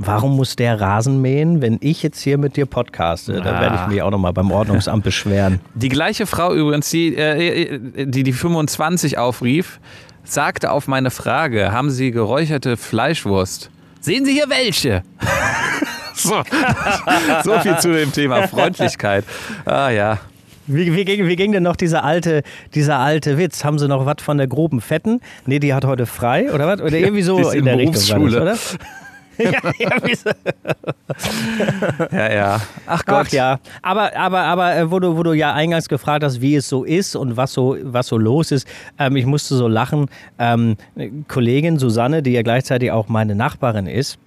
Warum 0.00 0.36
muss 0.36 0.54
der 0.54 0.80
Rasen 0.80 1.20
mähen, 1.20 1.60
wenn 1.60 1.78
ich 1.80 2.04
jetzt 2.04 2.20
hier 2.20 2.38
mit 2.38 2.56
dir 2.56 2.66
podcaste? 2.66 3.40
Da 3.42 3.56
Ah. 3.56 3.60
werde 3.60 3.80
ich 3.82 3.86
mich 3.88 4.00
auch 4.02 4.12
nochmal 4.12 4.32
beim 4.32 4.50
Ordnungsamt 4.52 5.02
beschweren. 5.02 5.58
Die 5.74 5.88
gleiche 5.88 6.24
Frau 6.26 6.54
übrigens, 6.54 6.88
die 6.90 7.16
äh, 7.16 7.80
die, 8.06 8.22
die 8.22 8.32
25 8.32 9.18
aufrief, 9.18 9.80
sagte 10.22 10.70
auf 10.70 10.86
meine 10.86 11.10
Frage, 11.10 11.72
haben 11.72 11.90
Sie 11.90 12.12
geräucherte 12.12 12.76
Fleischwurst? 12.76 13.70
Sehen 14.00 14.24
Sie 14.24 14.32
hier 14.34 14.48
welche? 14.48 15.02
so. 16.14 16.42
so 17.44 17.58
viel 17.58 17.76
zu 17.78 17.92
dem 17.92 18.12
Thema 18.12 18.46
Freundlichkeit. 18.46 19.24
Ah 19.64 19.90
ja. 19.90 20.18
Wie, 20.68 20.94
wie, 20.94 21.04
ging, 21.04 21.26
wie 21.26 21.34
ging 21.34 21.50
denn 21.50 21.62
noch 21.64 21.74
dieser 21.76 22.04
alte, 22.04 22.42
dieser 22.74 22.98
alte 22.98 23.36
Witz? 23.36 23.64
Haben 23.64 23.78
sie 23.80 23.88
noch 23.88 24.06
was 24.06 24.16
von 24.20 24.38
der 24.38 24.46
groben 24.46 24.80
Fetten? 24.80 25.20
Nee, 25.46 25.58
die 25.58 25.74
hat 25.74 25.84
heute 25.84 26.06
frei, 26.06 26.52
oder 26.52 26.68
was? 26.68 26.80
Oder 26.82 26.98
irgendwie 26.98 27.22
so 27.22 27.38
ist 27.40 27.54
in 27.54 27.60
in 27.60 27.64
der 27.64 27.78
Richtung 27.78 27.94
war 27.94 28.00
das, 28.00 28.08
Berufsschule. 28.10 28.42
oder? 28.42 28.56
ja, 29.42 29.50
ja. 29.78 29.90
Ja, 32.10 32.32
ja. 32.32 32.60
Ach 32.86 33.04
Gott. 33.04 33.26
Ach 33.28 33.32
ja, 33.32 33.60
aber, 33.82 34.16
aber, 34.16 34.40
aber 34.40 34.76
äh, 34.76 34.90
wo, 34.90 34.98
du, 34.98 35.16
wo 35.16 35.22
du 35.22 35.32
ja 35.32 35.54
eingangs 35.54 35.88
gefragt 35.88 36.24
hast, 36.24 36.40
wie 36.40 36.56
es 36.56 36.68
so 36.68 36.84
ist 36.84 37.16
und 37.16 37.36
was 37.36 37.52
so, 37.52 37.76
was 37.82 38.08
so 38.08 38.18
los 38.18 38.50
ist, 38.50 38.66
ähm, 38.98 39.16
ich 39.16 39.26
musste 39.26 39.54
so 39.56 39.68
lachen. 39.68 40.06
Ähm, 40.38 40.76
eine 40.96 41.10
Kollegin 41.28 41.78
Susanne, 41.78 42.22
die 42.22 42.32
ja 42.32 42.42
gleichzeitig 42.42 42.90
auch 42.90 43.08
meine 43.08 43.34
Nachbarin 43.34 43.86
ist, 43.86 44.18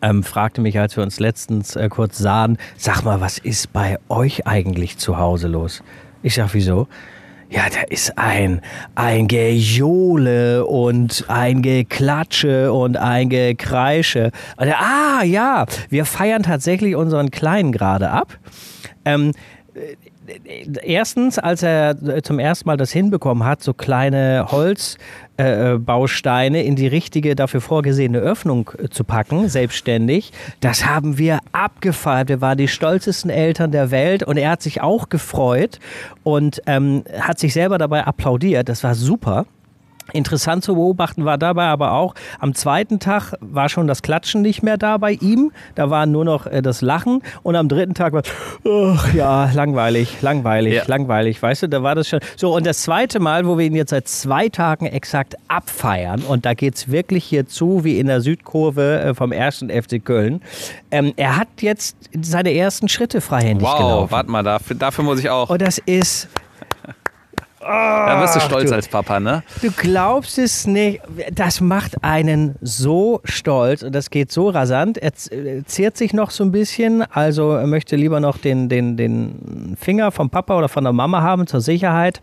ähm, 0.00 0.22
fragte 0.22 0.60
mich, 0.60 0.78
als 0.78 0.96
wir 0.96 1.02
uns 1.02 1.20
letztens 1.20 1.76
äh, 1.76 1.88
kurz 1.88 2.18
sahen, 2.18 2.58
sag 2.76 3.02
mal, 3.02 3.20
was 3.20 3.38
ist 3.38 3.72
bei 3.72 3.98
euch 4.08 4.46
eigentlich 4.46 4.98
zu 4.98 5.18
Hause 5.18 5.48
los? 5.48 5.82
Ich 6.22 6.34
sag, 6.34 6.54
wieso? 6.54 6.88
Ja, 7.52 7.64
da 7.68 7.82
ist 7.90 8.16
ein, 8.16 8.62
ein 8.94 9.28
Gejohle 9.28 10.64
und 10.64 11.26
ein 11.28 11.60
Geklatsche 11.60 12.72
und 12.72 12.96
ein 12.96 13.28
Gekreische. 13.28 14.30
Ah, 14.56 15.22
ja, 15.22 15.66
wir 15.90 16.06
feiern 16.06 16.44
tatsächlich 16.44 16.96
unseren 16.96 17.30
Kleinen 17.30 17.70
gerade 17.70 18.08
ab. 18.08 18.38
Ähm, 19.04 19.32
erstens, 20.82 21.38
als 21.38 21.62
er 21.62 22.22
zum 22.22 22.38
ersten 22.38 22.68
Mal 22.68 22.76
das 22.76 22.92
hinbekommen 22.92 23.44
hat, 23.44 23.62
so 23.62 23.74
kleine 23.74 24.46
Holzbausteine 24.50 26.62
in 26.62 26.76
die 26.76 26.86
richtige, 26.86 27.34
dafür 27.34 27.60
vorgesehene 27.60 28.18
Öffnung 28.18 28.70
äh, 28.78 28.88
zu 28.88 29.04
packen, 29.04 29.48
selbstständig, 29.48 30.32
das 30.60 30.86
haben 30.86 31.18
wir 31.18 31.40
abgefeiert. 31.52 32.28
Wir 32.28 32.40
waren 32.40 32.58
die 32.58 32.68
stolzesten 32.68 33.30
Eltern 33.30 33.72
der 33.72 33.90
Welt 33.90 34.22
und 34.22 34.36
er 34.36 34.50
hat 34.50 34.62
sich 34.62 34.80
auch 34.80 35.08
gefreut 35.08 35.80
und 36.22 36.62
ähm, 36.66 37.04
hat 37.18 37.38
sich 37.38 37.52
selber 37.52 37.78
dabei 37.78 38.04
applaudiert. 38.04 38.68
Das 38.68 38.84
war 38.84 38.94
super. 38.94 39.46
Interessant 40.12 40.62
zu 40.64 40.74
beobachten 40.74 41.24
war 41.24 41.38
dabei 41.38 41.66
aber 41.66 41.92
auch, 41.92 42.14
am 42.40 42.54
zweiten 42.54 42.98
Tag 42.98 43.32
war 43.40 43.68
schon 43.68 43.86
das 43.86 44.02
Klatschen 44.02 44.42
nicht 44.42 44.62
mehr 44.62 44.76
da 44.76 44.98
bei 44.98 45.12
ihm, 45.12 45.52
da 45.74 45.90
war 45.90 46.06
nur 46.06 46.24
noch 46.24 46.46
äh, 46.46 46.60
das 46.60 46.82
Lachen 46.82 47.22
und 47.42 47.56
am 47.56 47.68
dritten 47.68 47.94
Tag 47.94 48.12
war, 48.12 48.22
ach 48.68 49.14
ja, 49.14 49.50
langweilig, 49.54 50.20
langweilig, 50.20 50.74
Ja. 50.74 50.82
langweilig, 50.86 51.40
weißt 51.42 51.62
du, 51.62 51.68
da 51.68 51.82
war 51.82 51.94
das 51.94 52.08
schon. 52.08 52.20
So, 52.36 52.54
und 52.54 52.66
das 52.66 52.82
zweite 52.82 53.20
Mal, 53.20 53.46
wo 53.46 53.56
wir 53.58 53.64
ihn 53.66 53.74
jetzt 53.76 53.90
seit 53.90 54.08
zwei 54.08 54.48
Tagen 54.48 54.86
exakt 54.86 55.36
abfeiern 55.48 56.20
und 56.22 56.44
da 56.44 56.54
geht 56.54 56.74
es 56.74 56.90
wirklich 56.90 57.24
hier 57.24 57.46
zu, 57.46 57.84
wie 57.84 57.98
in 57.98 58.08
der 58.08 58.20
Südkurve 58.20 59.00
äh, 59.00 59.14
vom 59.14 59.32
ersten 59.32 59.70
FC 59.70 60.04
Köln, 60.04 60.42
ähm, 60.90 61.12
er 61.16 61.36
hat 61.36 61.48
jetzt 61.60 61.96
seine 62.20 62.52
ersten 62.52 62.88
Schritte 62.88 63.20
freihändig 63.20 63.66
Wow, 63.66 63.76
gelaufen. 63.78 64.10
warte 64.10 64.30
mal, 64.30 64.42
dafür, 64.42 64.76
dafür 64.76 65.04
muss 65.04 65.20
ich 65.20 65.30
auch. 65.30 65.48
Und 65.48 65.62
das 65.62 65.78
ist. 65.78 66.28
Da 67.62 68.20
wirst 68.20 68.36
du 68.36 68.40
stolz 68.40 68.70
du, 68.70 68.74
als 68.74 68.88
Papa, 68.88 69.20
ne? 69.20 69.42
Du 69.60 69.70
glaubst 69.70 70.38
es 70.38 70.66
nicht. 70.66 71.00
Das 71.32 71.60
macht 71.60 72.02
einen 72.02 72.56
so 72.60 73.20
stolz 73.24 73.82
und 73.82 73.94
das 73.94 74.10
geht 74.10 74.32
so 74.32 74.48
rasant. 74.48 74.98
Er 74.98 75.12
zehrt 75.64 75.96
sich 75.96 76.12
noch 76.12 76.30
so 76.30 76.44
ein 76.44 76.52
bisschen, 76.52 77.02
also 77.02 77.52
er 77.52 77.66
möchte 77.66 77.96
lieber 77.96 78.20
noch 78.20 78.38
den, 78.38 78.68
den, 78.68 78.96
den 78.96 79.76
Finger 79.80 80.10
vom 80.10 80.30
Papa 80.30 80.56
oder 80.56 80.68
von 80.68 80.84
der 80.84 80.92
Mama 80.92 81.22
haben 81.22 81.46
zur 81.46 81.60
Sicherheit. 81.60 82.20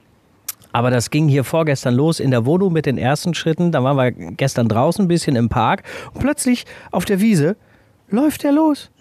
Aber 0.72 0.92
das 0.92 1.10
ging 1.10 1.28
hier 1.28 1.44
vorgestern 1.44 1.96
los 1.96 2.20
in 2.20 2.32
der 2.32 2.46
Wohnung 2.46 2.74
mit 2.74 2.86
den 2.86 2.98
ersten 2.98 3.34
Schritten. 3.34 3.72
Da 3.72 3.84
waren 3.84 3.98
wir 3.98 4.12
gestern 4.12 4.68
draußen 4.68 5.06
ein 5.06 5.08
bisschen 5.08 5.36
im 5.36 5.50
Park 5.50 5.84
und 6.14 6.22
plötzlich 6.22 6.66
auf 6.92 7.06
der 7.06 7.22
Wiese 7.22 7.56
läuft 8.10 8.44
er 8.44 8.52
los 8.52 8.92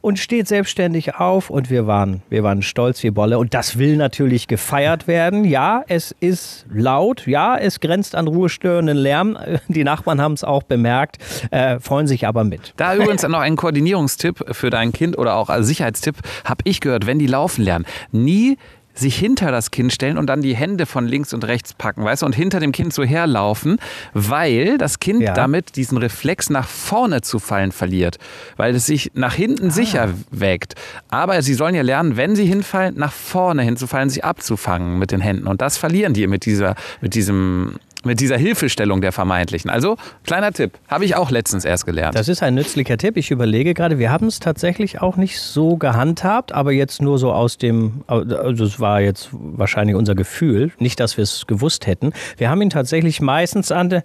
und 0.00 0.18
steht 0.18 0.48
selbstständig 0.48 1.16
auf 1.16 1.50
und 1.50 1.70
wir 1.70 1.86
waren, 1.86 2.22
wir 2.28 2.42
waren 2.42 2.62
stolz 2.62 3.02
wie 3.02 3.10
Bolle 3.10 3.38
und 3.38 3.54
das 3.54 3.78
will 3.78 3.96
natürlich 3.96 4.48
gefeiert 4.48 5.06
werden. 5.06 5.44
Ja, 5.44 5.84
es 5.88 6.14
ist 6.20 6.66
laut, 6.72 7.26
ja, 7.26 7.56
es 7.56 7.80
grenzt 7.80 8.14
an 8.14 8.26
ruhestörenden 8.26 8.96
Lärm. 8.96 9.38
Die 9.68 9.84
Nachbarn 9.84 10.20
haben 10.20 10.34
es 10.34 10.44
auch 10.44 10.62
bemerkt, 10.62 11.18
äh, 11.50 11.78
freuen 11.80 12.06
sich 12.06 12.26
aber 12.26 12.44
mit. 12.44 12.72
Da 12.76 12.94
übrigens 12.94 13.22
noch 13.22 13.40
ein 13.40 13.56
Koordinierungstipp 13.56 14.54
für 14.54 14.70
dein 14.70 14.92
Kind 14.92 15.18
oder 15.18 15.34
auch 15.36 15.50
als 15.50 15.66
Sicherheitstipp, 15.66 16.16
habe 16.44 16.62
ich 16.64 16.80
gehört, 16.80 17.06
wenn 17.06 17.18
die 17.18 17.26
laufen 17.26 17.62
lernen, 17.64 17.84
nie 18.12 18.56
sich 18.94 19.16
hinter 19.16 19.50
das 19.50 19.70
Kind 19.70 19.92
stellen 19.92 20.18
und 20.18 20.26
dann 20.26 20.42
die 20.42 20.54
Hände 20.54 20.86
von 20.86 21.06
links 21.06 21.32
und 21.32 21.44
rechts 21.44 21.74
packen, 21.74 22.04
weißt 22.04 22.22
du, 22.22 22.26
und 22.26 22.34
hinter 22.34 22.60
dem 22.60 22.72
Kind 22.72 22.92
so 22.92 23.02
herlaufen, 23.02 23.78
weil 24.12 24.78
das 24.78 25.00
Kind 25.00 25.22
ja. 25.22 25.34
damit 25.34 25.76
diesen 25.76 25.98
Reflex 25.98 26.50
nach 26.50 26.68
vorne 26.68 27.20
zu 27.22 27.38
fallen 27.38 27.72
verliert, 27.72 28.18
weil 28.56 28.74
es 28.74 28.86
sich 28.86 29.12
nach 29.14 29.34
hinten 29.34 29.68
ah. 29.68 29.70
sicher 29.70 30.08
wägt. 30.30 30.74
Aber 31.08 31.42
sie 31.42 31.54
sollen 31.54 31.74
ja 31.74 31.82
lernen, 31.82 32.16
wenn 32.16 32.36
sie 32.36 32.46
hinfallen, 32.46 32.96
nach 32.96 33.12
vorne 33.12 33.62
hinzufallen, 33.62 34.10
sich 34.10 34.24
abzufangen 34.24 34.98
mit 34.98 35.12
den 35.12 35.20
Händen. 35.20 35.46
Und 35.46 35.60
das 35.60 35.76
verlieren 35.76 36.14
die 36.14 36.26
mit 36.26 36.44
dieser, 36.44 36.74
mit 37.00 37.14
diesem 37.14 37.76
mit 38.04 38.20
dieser 38.20 38.36
Hilfestellung 38.36 39.00
der 39.00 39.12
vermeintlichen. 39.12 39.70
Also, 39.70 39.96
kleiner 40.24 40.52
Tipp, 40.52 40.78
habe 40.88 41.04
ich 41.04 41.16
auch 41.16 41.30
letztens 41.30 41.64
erst 41.64 41.86
gelernt. 41.86 42.14
Das 42.14 42.28
ist 42.28 42.42
ein 42.42 42.54
nützlicher 42.54 42.96
Tipp. 42.96 43.16
Ich 43.16 43.30
überlege 43.30 43.74
gerade, 43.74 43.98
wir 43.98 44.10
haben 44.10 44.26
es 44.26 44.40
tatsächlich 44.40 45.00
auch 45.00 45.16
nicht 45.16 45.38
so 45.40 45.76
gehandhabt, 45.76 46.52
aber 46.52 46.72
jetzt 46.72 47.02
nur 47.02 47.18
so 47.18 47.32
aus 47.32 47.58
dem, 47.58 48.04
also 48.06 48.64
es 48.64 48.80
war 48.80 49.00
jetzt 49.00 49.28
wahrscheinlich 49.32 49.96
unser 49.96 50.14
Gefühl, 50.14 50.72
nicht, 50.78 51.00
dass 51.00 51.16
wir 51.16 51.24
es 51.24 51.46
gewusst 51.46 51.86
hätten. 51.86 52.12
Wir 52.36 52.50
haben 52.50 52.62
ihn 52.62 52.70
tatsächlich 52.70 53.20
meistens 53.20 53.72
an 53.72 53.90
der, 53.90 54.04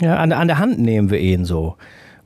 ja, 0.00 0.16
an, 0.16 0.32
an 0.32 0.48
der 0.48 0.58
Hand 0.58 0.78
nehmen 0.78 1.10
wir 1.10 1.18
ihn 1.18 1.44
so. 1.44 1.76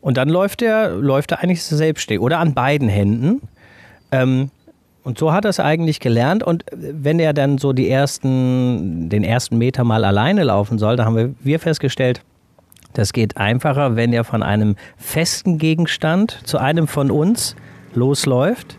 Und 0.01 0.17
dann 0.17 0.29
läuft 0.29 0.63
er, 0.63 0.91
läuft 0.91 1.33
er 1.33 1.43
eigentlich 1.43 1.63
selbstständig 1.63 2.23
oder 2.23 2.39
an 2.39 2.55
beiden 2.55 2.89
Händen. 2.89 3.43
Ähm, 4.13 4.51
und 5.03 5.19
so 5.19 5.33
hat 5.33 5.45
er 5.45 5.51
es 5.51 5.61
eigentlich 5.61 6.01
gelernt. 6.01 6.43
Und 6.43 6.65
wenn 6.73 7.19
er 7.19 7.33
dann 7.33 7.59
so 7.59 7.73
die 7.73 7.89
ersten, 7.89 9.09
den 9.09 9.25
ersten 9.25 9.57
Meter 9.59 9.85
mal 9.85 10.05
alleine 10.05 10.45
laufen 10.45 10.79
soll, 10.79 10.97
da 10.97 11.05
haben 11.05 11.17
wir, 11.17 11.35
wir 11.41 11.59
festgestellt, 11.59 12.23
das 12.93 13.13
geht 13.13 13.37
einfacher, 13.37 13.97
wenn 13.97 14.13
er 14.13 14.25
von 14.25 14.43
einem 14.43 14.77
festen 14.97 15.59
Gegenstand 15.59 16.39
zu 16.45 16.59
einem 16.59 16.87
von 16.87 17.11
uns 17.11 17.57
losläuft, 17.95 18.77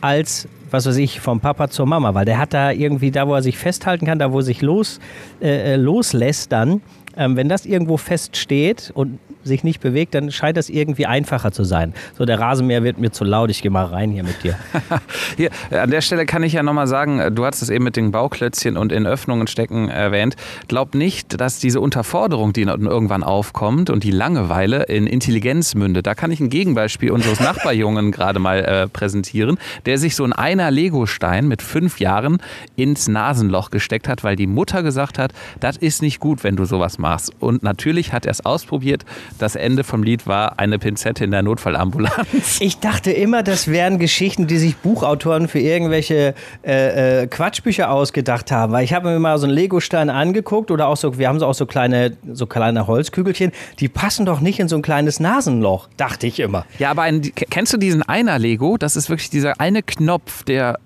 als 0.00 0.48
was 0.70 0.86
weiß 0.86 0.96
ich, 0.98 1.20
vom 1.20 1.40
Papa 1.40 1.68
zur 1.68 1.86
Mama, 1.86 2.14
weil 2.14 2.26
der 2.26 2.38
hat 2.38 2.52
da 2.52 2.70
irgendwie 2.70 3.10
da, 3.10 3.26
wo 3.26 3.34
er 3.34 3.42
sich 3.42 3.56
festhalten 3.56 4.04
kann, 4.06 4.18
da 4.18 4.32
wo 4.32 4.38
er 4.38 4.42
sich 4.42 4.60
los, 4.60 5.00
äh, 5.40 5.74
äh 5.74 5.76
loslässt 5.76 6.52
dann, 6.52 6.82
ähm, 7.16 7.36
wenn 7.36 7.48
das 7.48 7.64
irgendwo 7.64 7.96
feststeht 7.96 8.92
und 8.94 9.18
sich 9.48 9.64
nicht 9.64 9.80
bewegt, 9.80 10.14
dann 10.14 10.30
scheint 10.30 10.56
das 10.56 10.68
irgendwie 10.68 11.06
einfacher 11.06 11.52
zu 11.52 11.64
sein. 11.64 11.94
So, 12.16 12.24
der 12.24 12.38
Rasenmäher 12.38 12.84
wird 12.84 12.98
mir 12.98 13.10
zu 13.10 13.24
laut, 13.24 13.50
ich 13.50 13.62
gehe 13.62 13.70
mal 13.70 13.84
rein 13.84 14.10
hier 14.10 14.22
mit 14.22 14.42
dir. 14.42 14.56
hier, 15.36 15.50
an 15.70 15.90
der 15.90 16.00
Stelle 16.00 16.26
kann 16.26 16.42
ich 16.42 16.52
ja 16.52 16.62
nochmal 16.62 16.86
sagen, 16.86 17.34
du 17.34 17.44
hast 17.44 17.62
es 17.62 17.70
eben 17.70 17.84
mit 17.84 17.96
den 17.96 18.10
Bauklötzchen 18.10 18.76
und 18.76 18.92
in 18.92 19.06
Öffnungen 19.06 19.46
stecken 19.46 19.88
erwähnt. 19.88 20.36
Glaub 20.68 20.94
nicht, 20.94 21.40
dass 21.40 21.58
diese 21.58 21.80
Unterforderung, 21.80 22.52
die 22.52 22.62
irgendwann 22.62 23.22
aufkommt 23.22 23.90
und 23.90 24.04
die 24.04 24.10
Langeweile 24.10 24.84
in 24.84 25.06
Intelligenz 25.06 25.74
mündet. 25.74 26.06
Da 26.06 26.14
kann 26.14 26.30
ich 26.30 26.40
ein 26.40 26.50
Gegenbeispiel 26.50 27.10
unseres 27.10 27.40
Nachbarjungen 27.40 28.12
gerade 28.12 28.38
mal 28.38 28.58
äh, 28.64 28.88
präsentieren, 28.88 29.58
der 29.86 29.98
sich 29.98 30.14
so 30.14 30.24
ein 30.24 30.32
einer 30.32 30.70
Legostein 30.70 31.48
mit 31.48 31.62
fünf 31.62 32.00
Jahren 32.00 32.38
ins 32.76 33.08
Nasenloch 33.08 33.70
gesteckt 33.70 34.08
hat, 34.08 34.24
weil 34.24 34.36
die 34.36 34.46
Mutter 34.46 34.82
gesagt 34.82 35.18
hat, 35.18 35.32
das 35.60 35.76
ist 35.76 36.02
nicht 36.02 36.20
gut, 36.20 36.44
wenn 36.44 36.56
du 36.56 36.64
sowas 36.64 36.98
machst. 36.98 37.32
Und 37.40 37.62
natürlich 37.62 38.12
hat 38.12 38.26
er 38.26 38.32
es 38.32 38.44
ausprobiert, 38.44 39.04
das 39.38 39.56
Ende 39.56 39.84
vom 39.84 40.02
Lied 40.02 40.26
war 40.26 40.58
eine 40.58 40.78
Pinzette 40.78 41.24
in 41.24 41.30
der 41.30 41.42
Notfallambulanz. 41.42 42.58
Ich 42.60 42.78
dachte 42.78 43.10
immer, 43.10 43.42
das 43.42 43.68
wären 43.68 43.98
Geschichten, 43.98 44.46
die 44.46 44.58
sich 44.58 44.76
Buchautoren 44.76 45.48
für 45.48 45.58
irgendwelche 45.58 46.34
äh, 46.64 47.22
äh, 47.22 47.26
Quatschbücher 47.26 47.90
ausgedacht 47.90 48.50
haben. 48.50 48.72
Weil 48.72 48.84
ich 48.84 48.92
habe 48.92 49.10
mir 49.10 49.18
mal 49.18 49.38
so 49.38 49.46
einen 49.46 49.54
Legostein 49.54 50.10
angeguckt 50.10 50.70
oder 50.70 50.88
auch 50.88 50.96
so, 50.96 51.18
wir 51.18 51.28
haben 51.28 51.38
so 51.38 51.46
auch 51.46 51.54
so 51.54 51.66
kleine, 51.66 52.16
so 52.32 52.46
kleine 52.46 52.86
Holzkügelchen, 52.86 53.52
die 53.80 53.88
passen 53.88 54.26
doch 54.26 54.40
nicht 54.40 54.58
in 54.60 54.68
so 54.68 54.76
ein 54.76 54.82
kleines 54.82 55.20
Nasenloch, 55.20 55.88
dachte 55.96 56.26
ich 56.26 56.40
immer. 56.40 56.66
Ja, 56.78 56.90
aber 56.90 57.02
ein, 57.02 57.22
kennst 57.34 57.72
du 57.72 57.76
diesen 57.76 58.02
einer 58.02 58.38
Lego? 58.38 58.76
Das 58.76 58.96
ist 58.96 59.08
wirklich 59.08 59.30
dieser 59.30 59.60
eine 59.60 59.82
Knopf, 59.82 60.42
der 60.44 60.78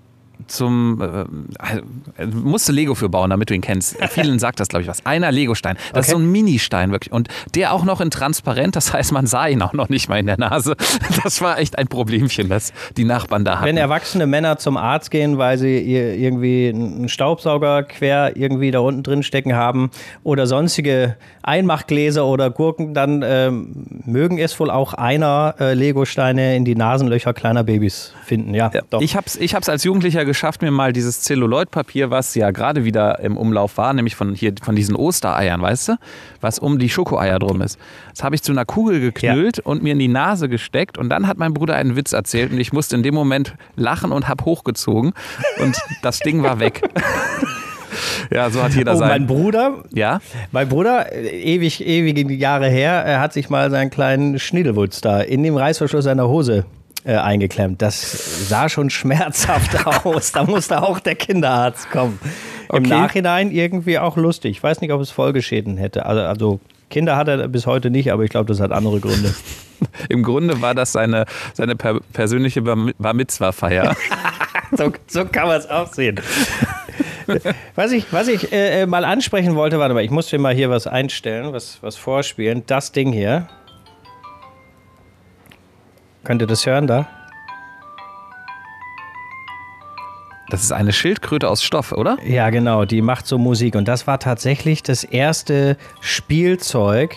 zum 0.47 1.01
äh, 1.01 2.27
musst 2.27 2.69
du 2.69 2.73
Lego 2.73 2.95
für 2.95 3.09
bauen, 3.09 3.31
damit 3.31 3.51
du 3.51 3.55
ihn 3.55 3.61
kennst. 3.61 3.97
Vielen 4.11 4.39
sagt 4.39 4.61
das, 4.61 4.69
glaube 4.69 4.83
ich, 4.83 4.89
was. 4.89 5.05
Einer 5.07 5.33
Legostein. 5.33 5.77
Das 5.77 5.91
okay. 5.91 6.01
ist 6.01 6.11
so 6.11 6.17
ein 6.19 6.31
Ministein 6.31 6.93
wirklich. 6.93 7.13
Und 7.13 7.29
der 7.55 7.73
auch 7.73 7.85
noch 7.85 8.01
in 8.01 8.11
transparent, 8.11 8.77
das 8.77 8.93
heißt, 8.93 9.13
man 9.13 9.27
sah 9.27 9.47
ihn 9.47 9.63
auch 9.63 9.73
noch 9.73 9.89
nicht 9.89 10.09
mal 10.09 10.19
in 10.19 10.27
der 10.27 10.39
Nase. 10.39 10.77
Das 11.25 11.41
war 11.41 11.59
echt 11.59 11.79
ein 11.79 11.89
Problemchen, 11.89 12.49
das 12.49 12.73
die 12.97 13.05
Nachbarn 13.05 13.45
da 13.45 13.57
hatten. 13.57 13.67
Wenn 13.67 13.77
erwachsene 13.77 14.27
Männer 14.27 14.59
zum 14.59 14.77
Arzt 14.77 15.11
gehen, 15.11 15.39
weil 15.39 15.59
sie 15.59 15.79
irgendwie 15.79 16.69
einen 16.69 17.09
Staubsauger 17.09 17.83
quer 17.85 18.37
irgendwie 18.37 18.71
da 18.71 18.81
unten 18.81 19.03
drin 19.03 19.23
stecken 19.23 19.55
haben 19.55 19.91
oder 20.25 20.47
sonstige 20.47 21.17
Einmachgläser 21.43 22.27
oder 22.27 22.51
Gurken, 22.51 22.95
dann 22.95 23.23
ähm, 23.25 23.87
mögen 24.05 24.39
es 24.39 24.59
wohl 24.59 24.71
auch 24.71 24.95
einer 24.95 25.55
äh, 25.61 25.75
Legosteine 25.75 26.57
in 26.57 26.65
die 26.65 26.75
Nasenlöcher 26.75 27.35
kleiner 27.35 27.65
Babys 27.65 28.15
finden. 28.25 28.55
Ja, 28.55 28.71
ja. 28.73 28.81
Doch. 28.91 29.01
Ich 29.01 29.17
habe 29.17 29.27
es 29.27 29.37
ich 29.37 29.55
als 29.55 29.85
Jugendlicher 29.85 30.25
geschafft, 30.33 30.63
mir 30.63 30.71
mal 30.71 30.95
dieses 30.95 31.21
Zelluloidpapier, 31.21 32.11
was 32.11 32.35
ja 32.35 32.51
gerade 32.53 32.85
wieder 32.85 33.21
im 33.21 33.37
Umlauf 33.37 33.77
war, 33.77 33.93
nämlich 33.93 34.17
von 34.17 34.35
hier 34.35 34.55
von 34.63 34.75
diesen 34.75 34.97
Ostereiern, 34.97 35.61
weißt 35.61 35.91
du, 35.91 35.97
was 36.41 36.59
um 36.59 36.79
die 36.79 36.89
Schokoeier 36.89 37.39
drum 37.39 37.61
ist. 37.61 37.79
Das 38.13 38.25
habe 38.25 38.35
ich 38.35 38.43
zu 38.43 38.51
einer 38.51 38.65
Kugel 38.65 39.01
geknüllt 39.01 39.59
ja. 39.59 39.63
und 39.65 39.83
mir 39.83 39.93
in 39.93 39.99
die 39.99 40.09
Nase 40.09 40.49
gesteckt 40.49 40.97
und 40.97 41.11
dann 41.11 41.27
hat 41.27 41.37
mein 41.37 41.53
Bruder 41.53 41.77
einen 41.77 41.97
Witz 41.97 42.15
erzählt 42.15 42.51
und 42.51 42.59
ich 42.59 42.73
musste 42.73 42.97
in 42.97 43.03
dem 43.03 43.15
Moment 43.15 43.55
lachen 43.77 44.11
und 44.11 44.27
habe 44.27 44.43
hochgezogen 44.47 45.13
und 45.61 45.77
das 46.03 46.21
Ding 46.21 46.43
war 46.43 46.59
weg. 46.59 46.83
Ja, 48.31 48.49
so 48.49 48.63
hat 48.63 48.73
jeder 48.75 48.95
oh, 48.95 48.97
sein. 48.97 49.09
Mein 49.09 49.27
Bruder, 49.27 49.85
ja? 49.93 50.21
mein 50.51 50.67
Bruder, 50.67 51.13
ewig, 51.13 51.87
ewige 51.87 52.33
Jahre 52.33 52.71
her, 52.71 52.93
er 53.05 53.21
hat 53.21 53.35
sich 53.35 53.51
mal 53.51 53.71
seinen 53.71 53.91
kleinen 53.91 54.39
Schniedelwutz 54.39 55.03
da 55.03 55.21
in 55.21 55.43
dem 55.43 55.57
Reißverschluss 55.57 56.05
seiner 56.05 56.27
Hose 56.27 56.65
äh, 57.05 57.17
eingeklemmt. 57.17 57.83
Das 57.83 58.49
sah 58.49 58.69
schon 58.69 58.91
schmerzhaft 58.91 59.87
aus. 60.05 60.33
Da 60.33 60.45
musste 60.45 60.83
auch 60.83 61.01
der 61.01 61.15
Kinderarzt 61.15 61.91
kommen. 61.91 62.19
Im 62.73 62.85
Nachhinein 62.85 63.51
irgendwie 63.51 63.99
auch 63.99 64.17
lustig. 64.17 64.53
Ich 64.53 64.63
weiß 64.63 64.81
nicht, 64.81 64.93
ob 64.93 65.01
es 65.01 65.11
Folgeschäden 65.11 65.77
hätte. 65.77 66.07
Also, 66.07 66.23
also 66.23 66.61
Kinder 66.91 67.17
hat 67.17 67.29
er 67.29 67.49
bis 67.49 67.67
heute 67.67 67.91
nicht, 67.91 68.13
aber 68.13 68.23
ich 68.23 68.31
glaube, 68.31 68.47
das 68.47 68.61
hat 68.61 68.73
andere 68.73 69.01
Gründe. 69.01 69.35
Im 70.09 70.23
Grunde 70.23 70.61
war 70.63 70.75
das 70.75 70.93
seine, 70.93 71.27
seine 71.55 71.75
per 71.75 72.01
persönliche 72.13 72.63
Bar 72.63 73.15
Mitzwa-Feier. 73.15 73.97
so, 74.77 74.93
so, 75.09 75.25
kann 75.25 75.49
man 75.49 75.59
es 75.59 75.69
auch 75.69 75.93
sehen. 75.93 76.21
was 77.75 77.93
ich, 77.93 78.13
was 78.13 78.29
ich 78.29 78.53
äh, 78.53 78.83
äh, 78.83 78.87
mal 78.87 79.05
ansprechen 79.05 79.55
wollte, 79.55 79.79
warte 79.79 79.95
mal, 79.95 80.05
ich 80.05 80.11
muss 80.11 80.29
dir 80.29 80.39
mal 80.39 80.55
hier 80.55 80.71
was 80.71 80.87
einstellen, 80.87 81.53
was, 81.53 81.79
was 81.83 81.97
vorspielen. 81.97 82.63
Das 82.67 82.93
Ding 82.93 83.13
hier. 83.13 83.49
Könnt 86.25 86.41
ihr 86.41 86.47
das 86.47 86.67
hören 86.67 86.87
da? 86.87 87.09
Das 90.51 90.63
ist 90.63 90.71
eine 90.71 90.93
Schildkröte 90.93 91.49
aus 91.49 91.65
Stoff, 91.65 91.93
oder? 91.93 92.19
Ja, 92.25 92.51
genau, 92.51 92.85
die 92.85 93.03
macht 93.03 93.27
so 93.27 93.39
Musik. 93.39 93.75
Und 93.75 93.89
das 93.89 94.07
war 94.07 94.19
tatsächlich 94.19 94.83
das 94.83 95.03
erste 95.03 95.77
Spielzeug, 96.01 97.17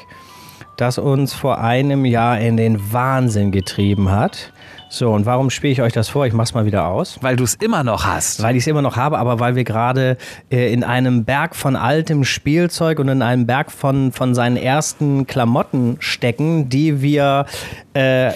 das 0.77 0.97
uns 0.97 1.33
vor 1.33 1.59
einem 1.59 2.05
Jahr 2.05 2.39
in 2.39 2.57
den 2.57 2.93
Wahnsinn 2.93 3.51
getrieben 3.51 4.09
hat. 4.09 4.53
So, 4.89 5.11
und 5.11 5.25
warum 5.25 5.49
spiele 5.49 5.73
ich 5.73 5.81
euch 5.81 5.93
das 5.93 6.09
vor? 6.09 6.25
Ich 6.25 6.33
mach's 6.33 6.53
mal 6.53 6.65
wieder 6.65 6.87
aus. 6.87 7.17
Weil 7.21 7.35
du 7.35 7.43
es 7.43 7.55
immer 7.55 7.83
noch 7.83 8.05
hast. 8.05 8.41
Weil 8.41 8.55
ich 8.55 8.63
es 8.63 8.67
immer 8.67 8.81
noch 8.81 8.95
habe, 8.95 9.17
aber 9.17 9.39
weil 9.39 9.55
wir 9.55 9.65
gerade 9.65 10.17
äh, 10.49 10.71
in 10.71 10.83
einem 10.83 11.25
Berg 11.25 11.55
von 11.55 11.75
altem 11.75 12.23
Spielzeug 12.23 12.99
und 12.99 13.09
in 13.09 13.21
einem 13.21 13.45
Berg 13.45 13.71
von, 13.71 14.13
von 14.13 14.33
seinen 14.33 14.55
ersten 14.55 15.27
Klamotten 15.27 15.97
stecken, 15.99 16.69
die 16.69 17.01
wir 17.01 17.45
äh, 17.93 18.31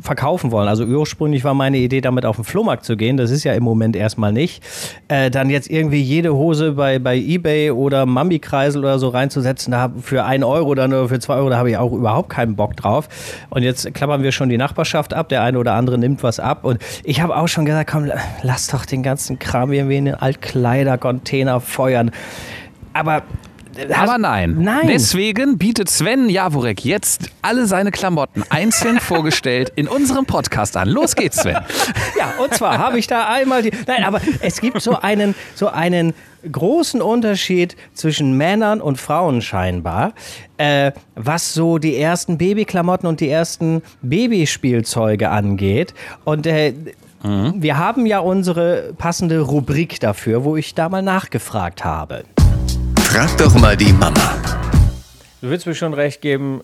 verkaufen 0.00 0.50
wollen. 0.50 0.68
Also 0.68 0.84
ursprünglich 0.84 1.44
war 1.44 1.54
meine 1.54 1.78
Idee, 1.78 2.00
damit 2.00 2.24
auf 2.24 2.36
den 2.36 2.44
Flohmarkt 2.44 2.84
zu 2.84 2.96
gehen. 2.96 3.16
Das 3.16 3.30
ist 3.30 3.44
ja 3.44 3.52
im 3.52 3.62
Moment 3.62 3.96
erstmal 3.96 4.32
nicht. 4.32 4.62
Äh, 5.08 5.30
dann 5.30 5.50
jetzt 5.50 5.70
irgendwie 5.70 6.00
jede 6.00 6.34
Hose 6.34 6.72
bei, 6.72 6.98
bei 6.98 7.16
Ebay 7.16 7.70
oder 7.70 8.06
Mambi-Kreisel 8.06 8.80
oder 8.80 8.98
so 8.98 9.08
reinzusetzen, 9.08 9.72
da 9.72 9.92
für 10.00 10.24
einen 10.24 10.44
Euro 10.44 10.70
oder 10.70 11.08
für 11.08 11.18
zwei 11.18 11.34
Euro, 11.34 11.50
da 11.50 11.58
habe 11.58 11.70
ich 11.70 11.76
auch 11.76 11.92
überhaupt 11.92 12.28
keinen 12.28 12.56
Bock 12.56 12.76
drauf. 12.76 13.08
Und 13.50 13.62
jetzt 13.62 13.92
klappern 13.94 14.22
wir 14.22 14.32
schon 14.32 14.48
die 14.48 14.58
Nachbarschaft 14.58 15.14
ab. 15.14 15.28
Der 15.28 15.42
eine 15.42 15.58
oder 15.58 15.74
andere 15.74 15.98
nimmt 15.98 16.22
was 16.22 16.40
ab. 16.40 16.64
Und 16.64 16.78
ich 17.04 17.20
habe 17.20 17.36
auch 17.36 17.48
schon 17.48 17.64
gesagt, 17.64 17.90
komm, 17.90 18.10
lass 18.42 18.68
doch 18.68 18.86
den 18.86 19.02
ganzen 19.02 19.38
Kram 19.38 19.72
irgendwie 19.72 19.96
in 19.96 20.04
den 20.06 20.14
Altkleidercontainer 20.14 21.60
feuern 21.60 22.10
Aber 22.92 23.22
aber 23.94 24.18
nein. 24.18 24.56
Nein. 24.60 24.86
Deswegen 24.88 25.58
bietet 25.58 25.88
Sven 25.88 26.28
Jaworek 26.28 26.84
jetzt 26.84 27.30
alle 27.42 27.66
seine 27.66 27.90
Klamotten 27.90 28.42
einzeln 28.48 29.00
vorgestellt 29.00 29.72
in 29.76 29.88
unserem 29.88 30.26
Podcast 30.26 30.76
an. 30.76 30.88
Los 30.88 31.14
geht's, 31.14 31.38
Sven. 31.38 31.58
Ja, 32.18 32.34
und 32.38 32.54
zwar 32.54 32.78
habe 32.78 32.98
ich 32.98 33.06
da 33.06 33.28
einmal 33.28 33.62
die. 33.62 33.72
Nein, 33.86 34.04
aber 34.04 34.20
es 34.40 34.60
gibt 34.60 34.80
so 34.82 34.98
einen, 34.98 35.34
so 35.54 35.68
einen 35.68 36.14
großen 36.50 37.02
Unterschied 37.02 37.76
zwischen 37.94 38.36
Männern 38.36 38.80
und 38.80 38.98
Frauen 38.98 39.42
scheinbar, 39.42 40.12
äh, 40.56 40.92
was 41.14 41.54
so 41.54 41.78
die 41.78 41.96
ersten 41.96 42.38
Babyklamotten 42.38 43.08
und 43.08 43.20
die 43.20 43.28
ersten 43.28 43.82
Babyspielzeuge 44.02 45.30
angeht. 45.30 45.94
Und 46.24 46.46
äh, 46.46 46.74
mhm. 47.22 47.54
wir 47.56 47.78
haben 47.78 48.06
ja 48.06 48.20
unsere 48.20 48.94
passende 48.96 49.40
Rubrik 49.40 50.00
dafür, 50.00 50.44
wo 50.44 50.56
ich 50.56 50.74
da 50.74 50.88
mal 50.88 51.02
nachgefragt 51.02 51.84
habe. 51.84 52.24
Frag 53.10 53.34
doch 53.38 53.54
mal 53.54 53.74
die 53.74 53.90
Mama. 53.90 54.36
Du 55.40 55.48
willst 55.48 55.66
mir 55.66 55.74
schon 55.74 55.94
recht 55.94 56.20
geben, 56.20 56.60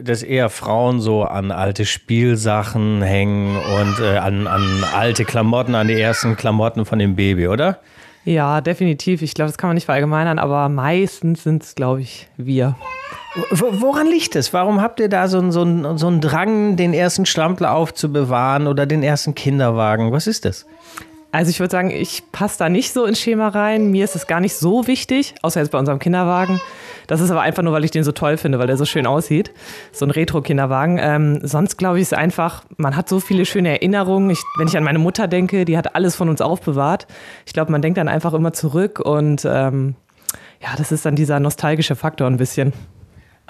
dass 0.00 0.22
eher 0.22 0.48
Frauen 0.48 1.00
so 1.00 1.24
an 1.24 1.50
alte 1.50 1.84
Spielsachen 1.84 3.02
hängen 3.02 3.56
und 3.56 3.98
äh, 4.00 4.16
an, 4.16 4.46
an 4.46 4.84
alte 4.94 5.24
Klamotten, 5.24 5.74
an 5.74 5.88
die 5.88 6.00
ersten 6.00 6.36
Klamotten 6.36 6.84
von 6.84 7.00
dem 7.00 7.16
Baby, 7.16 7.48
oder? 7.48 7.80
Ja, 8.24 8.60
definitiv. 8.60 9.22
Ich 9.22 9.34
glaube, 9.34 9.48
das 9.50 9.58
kann 9.58 9.70
man 9.70 9.74
nicht 9.74 9.86
verallgemeinern, 9.86 10.38
aber 10.38 10.68
meistens 10.68 11.42
sind 11.42 11.64
es, 11.64 11.74
glaube 11.74 12.02
ich, 12.02 12.28
wir. 12.36 12.76
Woran 13.50 14.06
liegt 14.06 14.36
es? 14.36 14.52
Warum 14.52 14.80
habt 14.80 15.00
ihr 15.00 15.08
da 15.08 15.26
so, 15.26 15.50
so, 15.50 15.96
so 15.96 16.06
einen 16.06 16.20
Drang, 16.20 16.76
den 16.76 16.94
ersten 16.94 17.26
Strampler 17.26 17.72
aufzubewahren 17.72 18.68
oder 18.68 18.86
den 18.86 19.02
ersten 19.02 19.34
Kinderwagen? 19.34 20.12
Was 20.12 20.28
ist 20.28 20.44
das? 20.44 20.64
Also 21.30 21.50
ich 21.50 21.60
würde 21.60 21.70
sagen, 21.70 21.90
ich 21.90 22.22
passe 22.32 22.58
da 22.58 22.68
nicht 22.70 22.92
so 22.92 23.04
ins 23.04 23.20
Schema 23.20 23.48
rein. 23.48 23.90
Mir 23.90 24.04
ist 24.04 24.16
es 24.16 24.26
gar 24.26 24.40
nicht 24.40 24.54
so 24.54 24.86
wichtig, 24.86 25.34
außer 25.42 25.60
jetzt 25.60 25.70
bei 25.70 25.78
unserem 25.78 25.98
Kinderwagen. 25.98 26.58
Das 27.06 27.20
ist 27.20 27.30
aber 27.30 27.42
einfach 27.42 27.62
nur, 27.62 27.72
weil 27.74 27.84
ich 27.84 27.90
den 27.90 28.02
so 28.02 28.12
toll 28.12 28.38
finde, 28.38 28.58
weil 28.58 28.66
der 28.66 28.78
so 28.78 28.86
schön 28.86 29.06
aussieht. 29.06 29.52
So 29.92 30.06
ein 30.06 30.10
Retro-Kinderwagen. 30.10 30.98
Ähm, 31.00 31.40
sonst 31.42 31.76
glaube 31.76 31.98
ich, 31.98 32.02
ist 32.02 32.14
einfach, 32.14 32.64
man 32.78 32.96
hat 32.96 33.10
so 33.10 33.20
viele 33.20 33.44
schöne 33.44 33.68
Erinnerungen. 33.70 34.30
Ich, 34.30 34.42
wenn 34.58 34.68
ich 34.68 34.76
an 34.76 34.84
meine 34.84 34.98
Mutter 34.98 35.28
denke, 35.28 35.66
die 35.66 35.76
hat 35.76 35.94
alles 35.94 36.16
von 36.16 36.30
uns 36.30 36.40
aufbewahrt. 36.40 37.06
Ich 37.44 37.52
glaube, 37.52 37.72
man 37.72 37.82
denkt 37.82 37.98
dann 37.98 38.08
einfach 38.08 38.32
immer 38.32 38.54
zurück 38.54 38.98
und 38.98 39.44
ähm, 39.44 39.96
ja, 40.62 40.68
das 40.76 40.92
ist 40.92 41.04
dann 41.04 41.14
dieser 41.14 41.40
nostalgische 41.40 41.94
Faktor 41.94 42.26
ein 42.26 42.38
bisschen. 42.38 42.72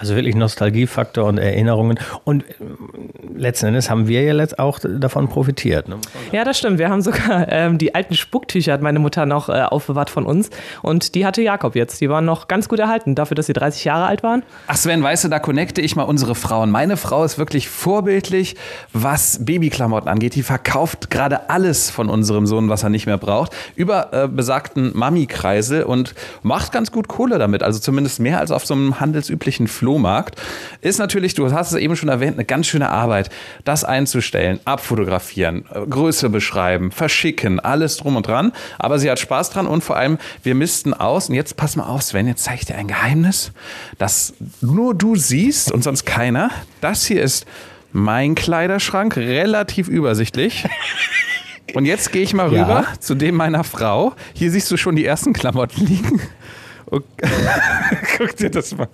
Also 0.01 0.15
wirklich 0.15 0.37
Nostalgiefaktor 0.37 1.25
und 1.25 1.39
Erinnerungen. 1.39 1.99
Und 2.23 2.45
äh, 2.45 2.55
letzten 3.35 3.67
Endes 3.67 3.91
haben 3.91 4.07
wir 4.07 4.23
ja 4.23 4.33
letzt 4.33 4.61
auch 4.61 4.79
davon 4.79 5.27
profitiert. 5.27 5.89
Ne? 5.89 5.97
Ja, 6.31 6.45
das 6.45 6.57
stimmt. 6.57 6.79
Wir 6.79 6.89
haben 6.89 7.03
sogar 7.03 7.49
ähm, 7.51 7.79
die 7.79 7.97
alten 7.97 8.15
Spucktücher 8.15 8.75
hat 8.75 8.81
meine 8.81 9.01
Mutter 9.01 9.27
noch 9.27 9.49
äh, 9.49 9.61
aufbewahrt 9.63 10.09
von 10.09 10.25
uns. 10.25 10.51
Und 10.83 11.17
die 11.17 11.27
hatte 11.27 11.43
Jakob 11.43 11.75
jetzt. 11.75 12.01
Die 12.01 12.09
waren 12.09 12.25
noch 12.25 12.47
ganz 12.47 12.69
gut 12.69 12.79
erhalten, 12.79 13.17
dafür, 13.17 13.35
dass 13.35 13.47
sie 13.47 13.55
30 13.55 13.87
Jahre 13.87 14.07
alt 14.07 14.23
waren. 14.23 14.45
Ach 14.69 14.77
Sven, 14.77 15.03
weißt 15.03 15.25
du, 15.25 15.29
da 15.31 15.41
connecte 15.41 15.81
ich 15.81 15.97
mal 15.97 16.05
unsere 16.05 16.37
Frauen. 16.37 16.71
Meine 16.71 16.97
Frau 16.97 17.25
ist 17.25 17.37
wirklich 17.37 17.69
vorbildlich, 17.69 18.55
was 18.93 19.45
Babyklamotten 19.45 20.09
angeht. 20.09 20.37
Die 20.37 20.45
verkauft 20.45 21.11
gerade 21.11 21.51
alles 21.51 21.91
von 21.91 22.09
unserem 22.09 22.47
Sohn, 22.47 22.69
was 22.69 22.85
er 22.85 22.91
nicht 22.91 23.07
mehr 23.07 23.19
braucht, 23.19 23.53
über 23.75 24.13
äh, 24.13 24.29
besagten 24.29 24.97
Mami-Kreisel 24.97 25.83
und 25.83 26.15
macht 26.45 26.71
ganz 26.71 26.93
gut 26.93 27.09
Kohle 27.09 27.39
damit. 27.39 27.65
Also 27.65 27.81
zumindest 27.81 28.21
mehr 28.21 28.39
als 28.39 28.53
auf 28.53 28.65
so 28.65 28.75
einem 28.75 29.01
handelsüblichen 29.01 29.67
Flug. 29.67 29.88
Flohmarkt, 29.89 30.39
ist 30.83 30.99
natürlich, 30.99 31.33
du 31.33 31.51
hast 31.51 31.73
es 31.73 31.79
eben 31.79 31.97
schon 31.97 32.11
erwähnt, 32.11 32.35
eine 32.35 32.45
ganz 32.45 32.67
schöne 32.67 32.91
Arbeit, 32.91 33.31
das 33.65 33.85
einzustellen, 33.85 34.61
abfotografieren, 34.67 35.65
äh, 35.73 35.87
Größe 35.87 36.29
beschreiben, 36.29 36.91
verschicken, 36.93 37.59
alles 37.59 37.97
drum 37.97 38.17
und 38.17 38.27
dran. 38.27 38.53
Aber 38.79 38.99
sie 38.99 39.11
hat 39.11 39.19
Spaß 39.19 39.49
dran 39.49 39.67
und 39.67 39.83
vor 39.83 39.97
allem, 39.97 40.19
wir 40.43 40.55
missten 40.55 40.93
aus. 40.93 41.31
Und 41.31 41.37
jetzt 41.37 41.57
pass 41.57 41.75
mal 41.75 41.87
auf, 41.87 42.03
Sven, 42.03 42.29
jetzt 42.29 42.45
zeige 42.45 42.59
ich 42.61 42.67
dir 42.67 42.77
ein 42.77 42.87
Geheimnis, 42.87 43.53
das 43.97 44.35
nur 44.61 44.95
du 44.95 45.17
siehst 45.17 45.73
und 45.73 45.83
sonst 45.83 46.05
keiner. 46.05 46.51
Das 46.83 47.07
hier 47.07 47.23
ist 47.23 47.47
mein 47.91 48.35
Kleiderschrank, 48.35 49.17
relativ 49.17 49.89
übersichtlich. 49.89 50.67
Und 51.75 51.87
jetzt 51.87 52.13
gehe 52.13 52.23
ich 52.23 52.35
mal 52.35 52.49
rüber 52.49 52.85
ja. 52.91 53.01
zu 53.01 53.15
dem 53.15 53.37
meiner 53.37 53.65
Frau. 53.65 54.13
Hier 54.35 54.51
siehst 54.51 54.71
du 54.71 54.77
schon 54.77 54.97
die 54.97 55.07
ersten 55.07 55.33
Klamotten 55.33 55.87
liegen. 55.87 56.21
Okay. 56.91 57.29
Guck 58.17 58.37
dir 58.37 58.51
das 58.51 58.77
mal. 58.77 58.89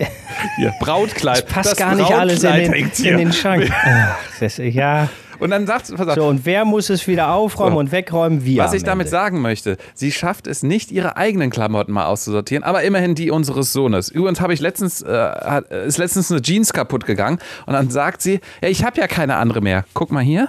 Hier, 0.57 0.73
Brautkleid. 0.81 1.45
Das 1.45 1.53
passt 1.53 1.71
das 1.73 1.79
gar 1.79 1.95
nicht 1.95 2.11
alles 2.11 2.43
in 2.43 2.53
den, 2.53 2.73
in 2.73 3.19
den 3.19 3.33
Schrank. 3.33 3.71
Ach, 3.85 4.19
das, 4.41 4.57
ja. 4.59 5.09
Und 5.39 5.51
dann 5.51 5.67
sagt 5.67 5.95
pass 5.95 6.15
so, 6.15 6.27
und 6.27 6.47
wer 6.47 6.65
muss 6.65 6.91
es 6.91 7.07
wieder 7.07 7.33
aufräumen 7.33 7.75
so. 7.75 7.81
und 7.81 7.93
wegräumen? 7.93 8.45
Wir. 8.45 8.63
Was 8.63 8.73
ich 8.73 8.85
damit 8.85 9.09
sagen 9.09 9.41
möchte, 9.41 9.77
sie 9.93 10.13
schafft 10.13 10.47
es 10.47 10.63
nicht, 10.63 10.93
ihre 10.93 11.17
eigenen 11.17 11.51
Klamotten 11.51 11.93
mal 11.93 12.07
auszusortieren, 12.07 12.65
aber 12.65 12.83
immerhin 12.83 13.15
die 13.15 13.31
unseres 13.31 13.73
Sohnes. 13.73 14.09
Übrigens 14.09 14.41
habe 14.41 14.55
ich 14.55 14.61
letztens, 14.61 15.03
äh, 15.03 15.63
ist 15.87 15.99
letztens 15.99 16.31
eine 16.31 16.41
Jeans 16.41 16.73
kaputt 16.73 17.05
gegangen 17.05 17.39
und 17.67 17.73
dann 17.73 17.91
sagt 17.91 18.23
sie, 18.23 18.41
ja, 18.63 18.69
ich 18.69 18.85
habe 18.85 19.01
ja 19.01 19.07
keine 19.07 19.37
andere 19.37 19.61
mehr. 19.61 19.85
Guck 19.93 20.13
mal 20.13 20.23
hier. 20.23 20.49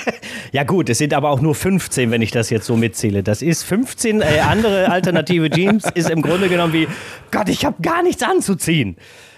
Ja 0.52 0.64
gut, 0.64 0.88
es 0.88 0.98
sind 0.98 1.12
aber 1.12 1.30
auch 1.30 1.40
nur 1.40 1.54
15, 1.54 2.10
wenn 2.10 2.22
ich 2.22 2.30
das 2.30 2.50
jetzt 2.50 2.66
so 2.66 2.76
mitzähle. 2.76 3.22
Das 3.22 3.42
ist 3.42 3.64
15 3.64 4.20
äh, 4.20 4.40
andere 4.40 4.90
alternative 4.90 5.50
Jeans, 5.50 5.84
ist 5.94 6.08
im 6.08 6.22
Grunde 6.22 6.48
genommen 6.48 6.72
wie, 6.72 6.88
Gott, 7.30 7.48
ich 7.48 7.64
habe 7.64 7.82
gar 7.82 8.02
nichts 8.02 8.22
anzuziehen. 8.22 8.96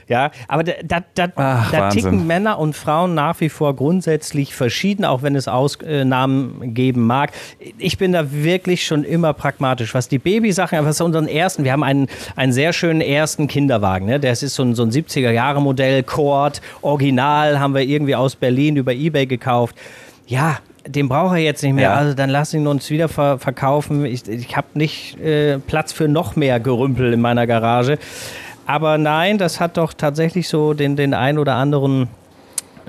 Ja, 0.09 0.31
aber 0.49 0.65
da, 0.65 0.73
da, 0.83 1.05
da, 1.15 1.29
Ach, 1.37 1.71
da 1.71 1.91
ticken 1.91 2.27
Männer 2.27 2.59
und 2.59 2.75
Frauen 2.75 3.15
nach 3.15 3.41
wie 3.41 3.51
vor 3.51 3.77
grundsätzlich 3.77 4.55
verschieden, 4.55 5.05
auch 5.05 5.23
wenn 5.23 5.37
es 5.37 5.49
Ausnahmen 5.49 6.73
geben 6.73 7.07
mag. 7.07 7.33
Ich 7.77 7.99
bin 7.99 8.13
da 8.13 8.33
wirklich 8.33 8.87
schon 8.87 9.05
immer 9.05 9.35
pragmatisch. 9.35 9.93
Was 9.93 10.09
die 10.09 10.19
Babysachen, 10.19 10.83
was 10.87 11.03
unseren 11.03 11.29
ersten, 11.29 11.65
wir 11.65 11.73
haben 11.73 11.85
einen, 11.85 12.09
einen 12.37 12.53
sehr 12.53 12.73
schönen 12.73 13.03
ersten 13.03 13.49
Kinderwagen. 13.49 14.07
Ne? 14.07 14.19
Das 14.19 14.43
ist 14.43 14.55
so 14.55 14.63
ein, 14.63 14.75
so 14.75 14.83
ein 14.83 14.91
70er-Jahre-Modell, 14.91 16.03
Cord, 16.05 16.63
Original, 16.81 17.61
haben 17.61 17.75
wir 17.75 17.83
irgendwie 17.83 18.15
aus 18.15 18.35
Berlin 18.35 18.77
über 18.77 18.95
Ebay 18.95 19.27
gekauft 19.27 19.77
ja, 20.29 20.59
den 20.87 21.09
braucht 21.09 21.35
er 21.35 21.41
jetzt 21.41 21.63
nicht 21.63 21.75
mehr, 21.75 21.91
ja. 21.91 21.95
also 21.95 22.15
dann 22.15 22.31
lass 22.31 22.55
ihn 22.55 22.67
uns 22.67 22.89
wieder 22.91 23.09
ver 23.09 23.39
verkaufen. 23.39 24.05
Ich, 24.05 24.29
ich 24.29 24.57
habe 24.57 24.69
nicht 24.75 25.19
äh, 25.19 25.59
Platz 25.59 25.93
für 25.93 26.07
noch 26.07 26.37
mehr 26.37 26.61
Gerümpel 26.61 27.13
in 27.13 27.21
meiner 27.21 27.47
Garage. 27.47 27.99
Aber 28.67 28.99
nein, 28.99 29.39
das 29.39 29.61
hat 29.61 29.79
doch 29.79 29.95
tatsächlich 29.95 30.49
so 30.49 30.75
den, 30.75 30.97
den 30.97 31.15
ein 31.15 31.39
oder 31.39 31.55
anderen 31.55 32.09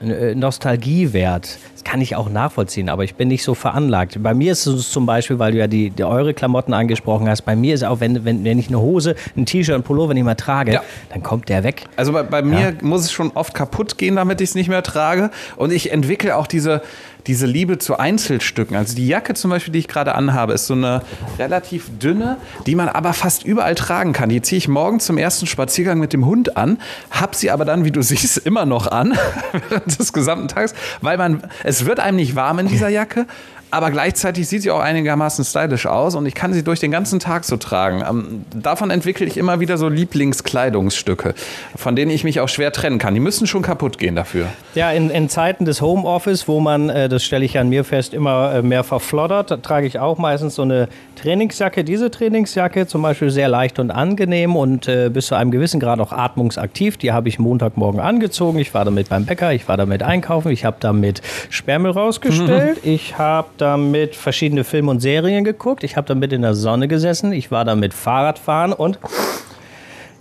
äh, 0.02 0.36
Nostalgiewert. 0.36 1.58
Das 1.80 1.86
kann 1.86 2.02
ich 2.02 2.18
auch 2.18 2.30
nachvollziehen, 2.30 2.90
aber 2.90 3.06
ich 3.06 3.16
bin 3.16 3.30
nicht 3.30 3.42
so 3.42 3.56
veranlagt. 3.56 4.22
Bei 4.22 4.34
mir 4.34 4.52
ist 4.52 4.66
es 4.66 4.92
zum 4.92 5.06
Beispiel, 5.06 5.40
weil 5.40 5.54
du 5.54 5.60
ja 5.60 5.68
die, 5.68 5.92
die 5.92 6.04
eure 6.04 6.34
Klamotten 6.34 6.74
angesprochen 6.74 7.30
hast, 7.30 7.44
bei 7.44 7.56
mir 7.56 7.74
ist 7.74 7.86
auch, 7.86 8.02
wenn, 8.02 8.26
wenn, 8.26 8.44
wenn 8.44 8.60
ich 8.60 8.68
eine 8.68 8.82
Hose, 8.82 9.16
ein 9.38 9.46
T-Shirt, 9.46 9.76
ein 9.76 9.84
Pullover 9.84 10.14
nicht 10.14 10.26
mehr 10.26 10.36
trage, 10.36 10.74
ja. 10.74 10.84
dann 11.08 11.24
kommt 11.24 11.48
der 11.48 11.64
weg. 11.64 11.86
Also 11.96 12.12
bei, 12.12 12.24
bei 12.24 12.42
mir 12.42 12.76
muss 12.82 13.06
es 13.06 13.14
schon 13.14 13.32
oft 13.32 13.54
kaputt 13.54 13.98
gehen, 13.98 14.18
damit 14.18 14.42
ich 14.42 14.50
es 14.50 14.56
nicht 14.56 14.68
mehr 14.68 14.84
trage. 14.84 15.32
Und 15.56 15.72
ich 15.72 15.94
entwickle 15.94 16.36
auch 16.36 16.48
diese, 16.48 16.82
diese 17.28 17.46
Liebe 17.46 17.78
zu 17.78 17.98
Einzelstücken. 17.98 18.76
Also 18.76 18.96
die 18.96 19.08
Jacke 19.08 19.34
zum 19.34 19.52
Beispiel, 19.52 19.72
die 19.72 19.80
ich 19.80 19.88
gerade 19.88 20.16
anhabe, 20.16 20.54
ist 20.54 20.68
so 20.68 20.74
eine 20.74 21.02
relativ 21.38 21.90
dünne, 22.00 22.38
die 22.66 22.76
man 22.76 22.90
aber 22.90 23.14
fast 23.14 23.44
überall 23.44 23.76
tragen 23.76 24.14
kann. 24.14 24.30
Die 24.30 24.42
ziehe 24.42 24.58
ich 24.58 24.68
morgen 24.68 25.00
zum 25.00 25.18
ersten 25.18 25.46
Spaziergang 25.46 26.00
mit 26.00 26.14
dem 26.14 26.26
Hund 26.26 26.58
an, 26.58 26.80
habe 27.12 27.36
sie 27.36 27.52
aber 27.52 27.66
dann, 27.66 27.86
wie 27.86 27.92
du 27.92 28.02
siehst, 28.10 28.38
immer 28.40 28.66
noch 28.66 28.88
an 28.88 29.18
während 29.70 30.00
des 30.00 30.14
gesamten 30.14 30.48
Tages, 30.48 30.74
weil 31.02 31.18
man 31.18 31.44
es 31.70 31.86
wird 31.86 32.00
einem 32.00 32.16
nicht 32.18 32.36
warm 32.36 32.58
in 32.60 32.68
dieser 32.68 32.90
Jacke, 32.90 33.28
aber 33.72 33.92
gleichzeitig 33.92 34.48
sieht 34.48 34.64
sie 34.64 34.72
auch 34.72 34.80
einigermaßen 34.80 35.46
stylisch 35.46 35.86
aus 35.86 36.16
und 36.16 36.26
ich 36.26 36.34
kann 36.34 36.54
sie 36.54 36.64
durch 36.64 36.80
den 36.80 36.92
ganzen 36.92 37.20
Tag 37.20 37.46
so 37.46 37.58
tragen. 37.58 38.04
Ähm, 38.08 38.46
davon 38.54 38.90
entwickle 38.90 39.26
ich 39.26 39.38
immer 39.38 39.60
wieder 39.60 39.78
so 39.78 39.90
Lieblingskleidungsstücke, 39.90 41.36
von 41.76 41.96
denen 41.96 42.12
ich 42.12 42.24
mich 42.24 42.40
auch 42.40 42.50
schwer 42.50 42.72
trennen 42.72 42.98
kann. 42.98 43.14
Die 43.14 43.20
müssen 43.20 43.48
schon 43.48 43.62
kaputt 43.62 43.98
gehen 44.00 44.16
dafür. 44.16 44.48
Ja, 44.74 44.92
in, 44.92 45.10
in 45.10 45.30
Zeiten 45.30 45.66
des 45.66 45.82
Homeoffice, 45.82 46.48
wo 46.48 46.60
man, 46.60 46.90
äh, 46.90 47.10
das 47.10 47.24
stelle 47.24 47.46
ich 47.46 47.60
an 47.60 47.70
mir 47.70 47.84
fest, 47.84 48.14
immer 48.14 48.56
äh, 48.56 48.62
mehr 48.62 48.84
verfloddert, 48.84 49.64
trage 49.64 49.86
ich 49.86 50.00
auch 50.00 50.18
meistens 50.18 50.56
so 50.56 50.64
eine 50.64 50.88
Trainingsjacke. 51.16 51.84
Diese 51.84 52.10
Trainingsjacke 52.10 52.88
zum 52.88 53.02
Beispiel 53.02 53.30
sehr 53.30 53.50
leicht 53.50 53.78
und 53.78 53.92
angenehm 53.92 54.56
und 54.56 54.88
äh, 54.88 55.10
bis 55.10 55.28
zu 55.28 55.36
einem 55.36 55.52
gewissen 55.52 55.80
Grad 55.80 56.00
auch 56.00 56.12
atmungsaktiv. 56.12 56.98
Die 56.98 57.12
habe 57.12 57.30
ich 57.30 57.38
Montagmorgen 57.38 58.00
angezogen. 58.00 58.58
Ich 58.58 58.74
war 58.74 58.86
damit 58.86 59.10
beim 59.10 59.26
Bäcker, 59.26 59.54
ich 59.54 59.68
war 59.68 59.78
damit 59.78 60.02
einkaufen, 60.02 60.52
ich 60.52 60.66
habe 60.66 60.78
damit 60.80 61.22
Sperrmüll 61.50 61.92
rausgestellt, 61.92 62.84
mhm. 62.84 62.92
ich 62.92 63.18
habe 63.18 63.50
damit 63.62 64.16
verschiedene 64.16 64.64
Filme 64.64 64.92
und 64.92 65.00
Serien 65.00 65.44
geguckt. 65.44 65.84
Ich 65.84 65.98
habe 65.98 66.08
damit 66.08 66.34
in 66.34 66.42
der 66.42 66.56
Sonne 66.56 66.88
gesessen. 66.88 67.32
Ich 67.34 67.52
war 67.52 67.66
damit 67.66 67.94
Fahrradfahren 67.94 68.74
und 68.74 69.00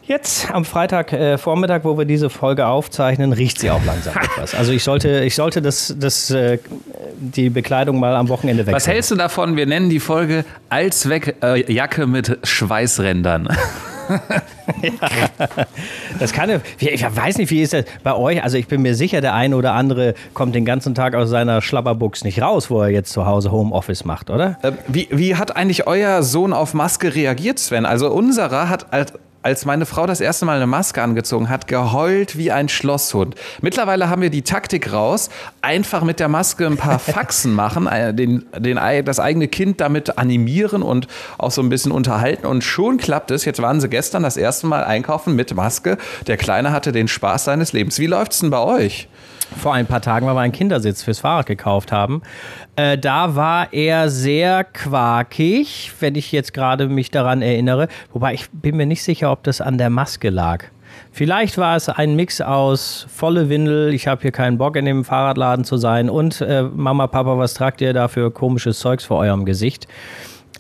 Jetzt 0.09 0.51
am 0.51 0.65
Freitagvormittag, 0.65 1.81
äh, 1.81 1.85
wo 1.85 1.99
wir 1.99 2.07
diese 2.07 2.31
Folge 2.31 2.67
aufzeichnen, 2.67 3.35
riecht 3.35 3.59
sie 3.59 3.71
auch 3.71 3.85
langsam 3.85 4.15
etwas. 4.23 4.55
Also 4.55 4.73
ich 4.73 4.83
sollte, 4.83 5.23
ich 5.23 5.35
sollte 5.35 5.61
das, 5.61 5.95
das, 5.99 6.31
äh, 6.31 6.59
die 7.19 7.51
Bekleidung 7.51 8.01
mal 8.01 8.17
am 8.17 8.31
Wochenende 8.31 8.63
wechseln. 8.63 8.75
Was 8.75 8.89
hältst 8.89 9.11
du 9.11 9.17
davon? 9.17 9.59
Wir 9.59 9.67
nennen 9.67 9.91
die 9.91 10.01
Folge 10.01 10.47
Allzweckjacke 10.71 12.03
äh, 12.03 12.07
mit 12.07 12.39
Schweißrändern. 12.43 13.51
Das 16.19 16.33
kann, 16.33 16.61
ich 16.79 17.03
weiß 17.03 17.39
nicht, 17.39 17.51
wie 17.51 17.63
ist 17.63 17.73
das 17.73 17.85
bei 18.03 18.15
euch? 18.15 18.43
Also 18.43 18.57
ich 18.57 18.67
bin 18.67 18.83
mir 18.83 18.95
sicher, 18.95 19.21
der 19.21 19.35
eine 19.35 19.57
oder 19.57 19.73
andere 19.75 20.15
kommt 20.35 20.55
den 20.55 20.65
ganzen 20.65 20.95
Tag 20.95 21.15
aus 21.15 21.31
seiner 21.31 21.63
Schlabberbuchs 21.63 22.25
nicht 22.25 22.41
raus, 22.43 22.71
wo 22.71 22.83
er 22.83 22.89
jetzt 22.89 23.13
zu 23.13 23.27
Hause 23.27 23.53
Homeoffice 23.53 24.05
macht, 24.05 24.31
oder? 24.31 24.59
Äh, 24.63 24.73
wie, 24.87 25.09
wie 25.11 25.37
hat 25.37 25.57
eigentlich 25.57 25.87
euer 25.87 26.23
Sohn 26.23 26.53
auf 26.53 26.75
Maske 26.75 27.15
reagiert, 27.15 27.59
Sven? 27.59 27.87
Also 27.87 28.11
unserer 28.11 28.69
hat 28.69 28.87
als 29.43 29.65
meine 29.65 29.87
Frau 29.87 30.07
das 30.07 30.21
erste 30.21 30.45
Mal 30.45 30.57
eine 30.57 30.67
Maske 30.67 31.03
angezogen 31.03 31.49
hat, 31.49 31.69
geheult 31.69 32.37
wie 32.37 32.51
ein 32.51 32.69
Schlosshund. 32.69 33.35
Mittlerweile 33.61 34.11
haben 34.11 34.23
wir 34.23 34.31
die 34.31 34.43
Taktik 34.43 34.93
raus, 34.93 35.31
einfach 35.63 36.03
mit 36.03 36.21
der 36.21 36.29
Maske 36.29 36.67
ein 36.67 36.77
paar 36.77 36.99
Faxen 36.99 37.55
machen, 37.55 37.87
äh, 37.87 38.13
den, 38.13 38.47
den, 38.57 38.79
das 39.05 39.21
eigene 39.21 39.49
Kind 39.49 39.81
damit 39.81 40.19
animieren 40.19 40.83
und 40.83 41.07
auch 41.39 41.51
so 41.51 41.63
ein 41.63 41.69
bisschen 41.69 41.93
unterhalten 41.93 42.47
und 42.47 42.65
schon 42.65 42.99
klappt 42.99 43.31
es. 43.31 43.45
Jetzt 43.45 43.63
waren 43.63 43.81
sie 43.81 43.89
gestern 43.89 44.23
das 44.23 44.37
erste 44.37 44.67
Mal 44.67 44.85
einkaufen 44.85 45.37
mit 45.37 45.55
Maske. 45.55 45.99
Der 46.27 46.37
Kleine 46.37 46.73
hatte 46.73 46.93
den 46.93 47.09
Spaß 47.09 47.45
seines 47.45 47.73
Lebens. 47.73 47.99
Wie 47.99 48.07
läuft 48.07 48.33
es 48.33 48.41
denn 48.41 48.51
bei 48.51 48.61
euch? 48.61 49.09
Vor 49.57 49.75
ein 49.75 49.87
paar 49.87 50.01
Tagen, 50.01 50.27
weil 50.27 50.35
wir 50.35 50.41
einen 50.41 50.53
Kindersitz 50.53 51.03
fürs 51.03 51.21
Fahrrad 51.21 51.47
gekauft 51.47 51.93
haben. 51.93 52.23
Äh, 52.77 52.99
da 52.99 53.35
war 53.35 53.73
er 53.73 54.09
sehr 54.09 54.65
quakig, 54.65 55.93
wenn 56.01 56.15
ich 56.15 56.33
jetzt 56.33 56.55
gerade 56.55 56.89
mich 56.89 57.11
daran 57.11 57.43
erinnere. 57.43 57.89
Wobei 58.13 58.35
ich 58.35 58.51
bin 58.51 58.77
mir 58.77 58.87
nicht 58.87 59.03
sicher, 59.03 59.33
ob 59.33 59.43
das 59.45 59.61
an 59.61 59.79
der 59.79 59.91
Maske 59.91 60.31
lag. 60.31 60.65
Vielleicht 61.11 61.59
war 61.59 61.77
es 61.77 61.89
ein 61.89 62.17
Mix 62.17 62.41
aus 62.41 63.07
volle 63.09 63.49
Windel, 63.49 63.93
ich 63.93 64.07
habe 64.07 64.23
hier 64.23 64.33
keinen 64.33 64.59
Bock 64.59 64.77
in 64.77 64.85
dem 64.85 65.05
Fahrradladen 65.05 65.65
zu 65.65 65.77
sein 65.77 66.11
und 66.11 66.41
äh, 66.41 66.63
Mama, 66.63 67.07
Papa, 67.07 67.39
was 67.39 67.55
tragt 67.55 67.81
ihr 67.81 67.93
da 67.93 68.09
für 68.09 68.31
komisches 68.31 68.79
Zeugs 68.79 69.05
vor 69.05 69.19
eurem 69.19 69.45
Gesicht? 69.45 69.89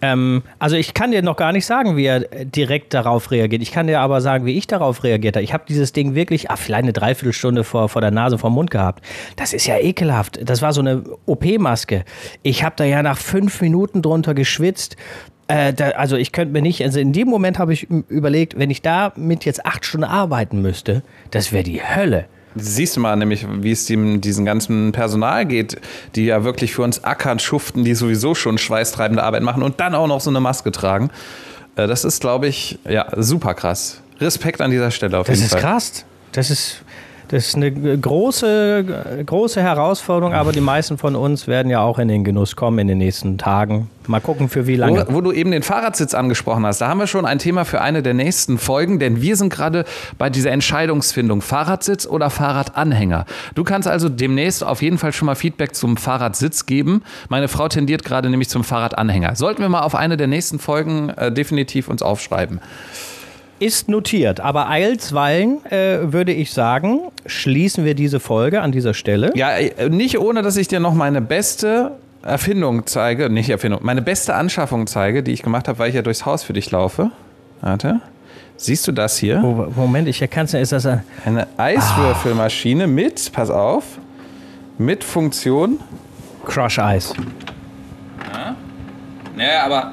Ähm, 0.02 0.42
also 0.58 0.76
ich 0.76 0.94
kann 0.94 1.10
dir 1.10 1.22
noch 1.22 1.36
gar 1.36 1.52
nicht 1.52 1.66
sagen, 1.66 1.96
wie 1.96 2.04
er 2.04 2.20
direkt 2.44 2.94
darauf 2.94 3.30
reagiert. 3.30 3.62
Ich 3.62 3.72
kann 3.72 3.86
dir 3.86 4.00
aber 4.00 4.20
sagen, 4.20 4.46
wie 4.46 4.56
ich 4.56 4.66
darauf 4.66 5.02
reagiert 5.04 5.36
habe. 5.36 5.44
Ich 5.44 5.52
habe 5.52 5.64
dieses 5.68 5.92
Ding 5.92 6.14
wirklich, 6.14 6.50
ach, 6.50 6.58
vielleicht 6.58 6.84
eine 6.84 6.92
Dreiviertelstunde 6.92 7.64
vor, 7.64 7.88
vor 7.88 8.00
der 8.00 8.10
Nase, 8.10 8.38
vom 8.38 8.54
Mund 8.54 8.70
gehabt. 8.70 9.04
Das 9.36 9.52
ist 9.52 9.66
ja 9.66 9.78
ekelhaft. 9.78 10.38
Das 10.42 10.62
war 10.62 10.72
so 10.72 10.80
eine 10.80 11.02
OP-Maske. 11.26 12.04
Ich 12.42 12.62
habe 12.62 12.76
da 12.76 12.84
ja 12.84 13.02
nach 13.02 13.18
fünf 13.18 13.60
Minuten 13.60 14.02
drunter 14.02 14.34
geschwitzt. 14.34 14.96
Äh, 15.48 15.72
da, 15.72 15.90
also 15.90 16.16
ich 16.16 16.32
könnte 16.32 16.52
mir 16.52 16.62
nicht, 16.62 16.82
also 16.82 17.00
in 17.00 17.12
dem 17.12 17.28
Moment 17.28 17.58
habe 17.58 17.72
ich 17.72 17.88
überlegt, 17.90 18.58
wenn 18.58 18.70
ich 18.70 18.82
damit 18.82 19.44
jetzt 19.44 19.64
acht 19.64 19.84
Stunden 19.84 20.04
arbeiten 20.04 20.60
müsste, 20.60 21.02
das 21.30 21.52
wäre 21.52 21.64
die 21.64 21.82
Hölle. 21.82 22.26
Siehst 22.58 22.96
du 22.96 23.00
mal 23.00 23.16
nämlich, 23.16 23.46
wie 23.60 23.72
es 23.72 23.86
dem, 23.86 24.20
diesem 24.20 24.44
ganzen 24.44 24.92
Personal 24.92 25.46
geht, 25.46 25.80
die 26.14 26.26
ja 26.26 26.44
wirklich 26.44 26.74
für 26.74 26.82
uns 26.82 27.04
ackern, 27.04 27.38
schuften, 27.38 27.84
die 27.84 27.94
sowieso 27.94 28.34
schon 28.34 28.58
schweißtreibende 28.58 29.22
Arbeit 29.22 29.42
machen 29.42 29.62
und 29.62 29.80
dann 29.80 29.94
auch 29.94 30.06
noch 30.06 30.20
so 30.20 30.30
eine 30.30 30.40
Maske 30.40 30.72
tragen. 30.72 31.10
Äh, 31.76 31.86
das 31.86 32.04
ist, 32.04 32.20
glaube 32.20 32.48
ich, 32.48 32.78
ja, 32.88 33.06
super 33.16 33.54
krass. 33.54 34.00
Respekt 34.20 34.60
an 34.60 34.70
dieser 34.70 34.90
Stelle 34.90 35.18
auf 35.18 35.26
das 35.26 35.38
jeden 35.38 35.48
Fall. 35.48 35.60
Das 35.60 35.84
ist 35.84 35.94
krass. 35.94 36.04
Das 36.32 36.50
ist, 36.50 36.82
das 37.28 37.48
ist 37.48 37.56
eine 37.56 37.70
große, 37.70 39.22
große 39.26 39.62
Herausforderung, 39.62 40.32
aber 40.32 40.52
die 40.52 40.62
meisten 40.62 40.96
von 40.96 41.14
uns 41.14 41.46
werden 41.46 41.70
ja 41.70 41.80
auch 41.80 41.98
in 41.98 42.08
den 42.08 42.24
Genuss 42.24 42.56
kommen 42.56 42.78
in 42.78 42.88
den 42.88 42.98
nächsten 42.98 43.36
Tagen. 43.36 43.88
Mal 44.06 44.20
gucken, 44.20 44.48
für 44.48 44.66
wie 44.66 44.76
lange. 44.76 45.06
Wo, 45.08 45.16
wo, 45.16 45.20
du 45.20 45.32
eben 45.32 45.50
den 45.50 45.62
Fahrradsitz 45.62 46.14
angesprochen 46.14 46.64
hast, 46.64 46.80
da 46.80 46.88
haben 46.88 46.98
wir 46.98 47.06
schon 47.06 47.26
ein 47.26 47.38
Thema 47.38 47.66
für 47.66 47.82
eine 47.82 48.02
der 48.02 48.14
nächsten 48.14 48.56
Folgen, 48.56 48.98
denn 48.98 49.20
wir 49.20 49.36
sind 49.36 49.50
gerade 49.52 49.84
bei 50.16 50.30
dieser 50.30 50.50
Entscheidungsfindung, 50.50 51.42
Fahrradsitz 51.42 52.06
oder 52.06 52.30
Fahrradanhänger. 52.30 53.26
Du 53.54 53.64
kannst 53.64 53.86
also 53.86 54.08
demnächst 54.08 54.64
auf 54.64 54.80
jeden 54.80 54.96
Fall 54.96 55.12
schon 55.12 55.26
mal 55.26 55.34
Feedback 55.34 55.74
zum 55.74 55.98
Fahrradsitz 55.98 56.64
geben. 56.64 57.02
Meine 57.28 57.48
Frau 57.48 57.68
tendiert 57.68 58.04
gerade 58.04 58.30
nämlich 58.30 58.48
zum 58.48 58.64
Fahrradanhänger. 58.64 59.36
Sollten 59.36 59.60
wir 59.60 59.68
mal 59.68 59.82
auf 59.82 59.94
eine 59.94 60.16
der 60.16 60.28
nächsten 60.28 60.58
Folgen 60.58 61.10
äh, 61.10 61.30
definitiv 61.30 61.88
uns 61.88 62.00
aufschreiben. 62.00 62.60
Ist 63.60 63.88
notiert, 63.88 64.38
aber 64.38 64.68
eilsweilen 64.68 65.64
äh, 65.66 66.12
würde 66.12 66.32
ich 66.32 66.52
sagen, 66.52 67.00
schließen 67.26 67.84
wir 67.84 67.94
diese 67.94 68.20
Folge 68.20 68.62
an 68.62 68.70
dieser 68.70 68.94
Stelle. 68.94 69.32
Ja, 69.34 69.50
äh, 69.56 69.88
nicht 69.88 70.20
ohne, 70.20 70.42
dass 70.42 70.56
ich 70.56 70.68
dir 70.68 70.78
noch 70.78 70.94
meine 70.94 71.20
beste 71.20 71.92
Erfindung 72.22 72.86
zeige, 72.86 73.30
nicht 73.30 73.50
Erfindung, 73.50 73.80
meine 73.82 74.00
beste 74.00 74.34
Anschaffung 74.34 74.86
zeige, 74.86 75.24
die 75.24 75.32
ich 75.32 75.42
gemacht 75.42 75.66
habe, 75.66 75.80
weil 75.80 75.88
ich 75.88 75.96
ja 75.96 76.02
durchs 76.02 76.24
Haus 76.24 76.44
für 76.44 76.52
dich 76.52 76.70
laufe. 76.70 77.10
Warte. 77.60 78.00
Siehst 78.56 78.86
du 78.86 78.92
das 78.92 79.18
hier? 79.18 79.42
Oh, 79.42 79.72
Moment, 79.74 80.08
ich 80.08 80.20
erkenne 80.20 80.44
es. 80.46 80.54
Ist 80.54 80.72
das 80.72 80.86
ein 80.86 81.02
eine 81.24 81.46
Eiswürfelmaschine 81.56 82.84
ah. 82.84 82.88
mit, 82.88 83.32
pass 83.32 83.50
auf, 83.50 83.84
mit 84.78 85.02
Funktion 85.02 85.80
Crush 86.44 86.78
Eis. 86.78 87.12
Ja. 88.32 88.56
Naja, 89.36 89.64
aber 89.64 89.92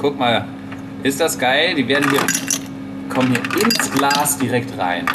guck 0.00 0.18
mal, 0.18 0.44
ist 1.08 1.20
das 1.20 1.38
geil? 1.38 1.74
Die 1.74 1.88
werden 1.88 2.08
hier 2.10 2.20
kommen 3.08 3.34
hier 3.34 3.64
ins 3.64 3.90
Glas 3.90 4.38
direkt 4.38 4.78
rein. 4.78 5.06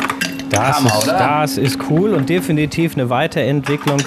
Das, 0.49 0.77
Hammer, 0.77 0.97
ist, 0.97 1.07
das 1.07 1.57
ist 1.57 1.79
cool 1.89 2.13
und 2.13 2.29
definitiv 2.29 2.95
eine 2.95 3.09
Weiterentwicklung 3.09 4.01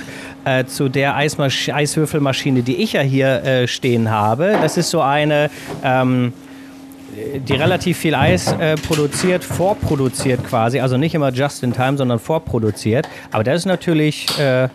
äh, 0.44 0.64
zu 0.64 0.88
der 0.88 1.16
Eismasch 1.16 1.68
Eiswürfelmaschine, 1.68 2.62
die 2.62 2.77
ich 2.77 2.94
ja 2.94 3.01
hier 3.01 3.44
äh, 3.44 3.68
stehen 3.68 4.11
habe. 4.11 4.59
Das 4.61 4.77
ist 4.77 4.90
so 4.90 5.01
eine, 5.01 5.51
ähm, 5.83 6.33
die 7.49 7.55
relativ 7.55 7.99
viel 7.99 8.14
Eis 8.14 8.53
äh, 8.53 8.77
produziert, 8.77 9.44
vorproduziert 9.44 10.44
quasi. 10.44 10.81
Also 10.81 10.96
nicht 10.96 11.14
immer 11.14 11.31
just 11.31 11.62
in 11.62 11.72
time, 11.72 11.96
sondern 11.96 12.18
vorproduziert. 12.18 13.09
Aber 13.33 13.44
das 13.44 13.61
ist 13.61 13.66
natürlich. 13.66 14.27
Äh, 14.38 14.68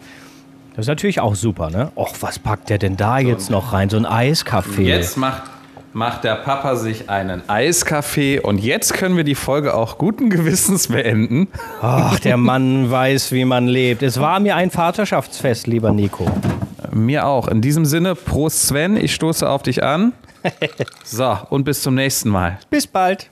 das 0.73 0.85
ist 0.85 0.87
natürlich 0.87 1.19
auch 1.19 1.35
super, 1.35 1.69
ne? 1.69 1.91
Och, 1.95 2.15
was 2.21 2.39
packt 2.39 2.69
der 2.69 2.77
denn 2.77 2.95
da 2.95 3.19
jetzt 3.19 3.49
noch 3.49 3.73
rein? 3.73 3.89
So 3.89 3.97
ein 3.97 4.05
Eiskaffee. 4.05 4.83
Jetzt 4.83 5.17
macht 5.17 5.43
macht 5.93 6.23
der 6.23 6.35
Papa 6.35 6.75
sich 6.75 7.09
einen 7.09 7.47
Eiskaffee 7.49 8.39
und 8.39 8.59
jetzt 8.59 8.93
können 8.93 9.17
wir 9.17 9.23
die 9.23 9.35
Folge 9.35 9.73
auch 9.73 9.97
guten 9.97 10.29
Gewissens 10.29 10.87
beenden. 10.87 11.47
Ach, 11.81 12.19
der 12.19 12.37
Mann 12.37 12.89
weiß, 12.89 13.31
wie 13.31 13.45
man 13.45 13.67
lebt. 13.67 14.03
Es 14.03 14.19
war 14.19 14.39
mir 14.39 14.55
ein 14.55 14.71
Vaterschaftsfest, 14.71 15.67
lieber 15.67 15.91
Nico. 15.91 16.25
Mir 16.91 17.25
auch. 17.25 17.47
In 17.47 17.61
diesem 17.61 17.85
Sinne, 17.85 18.15
Prost 18.15 18.67
Sven, 18.67 18.97
ich 18.97 19.13
stoße 19.13 19.47
auf 19.49 19.63
dich 19.63 19.83
an. 19.83 20.13
So, 21.03 21.37
und 21.49 21.65
bis 21.65 21.83
zum 21.83 21.93
nächsten 21.93 22.29
Mal. 22.29 22.57
Bis 22.69 22.87
bald. 22.87 23.29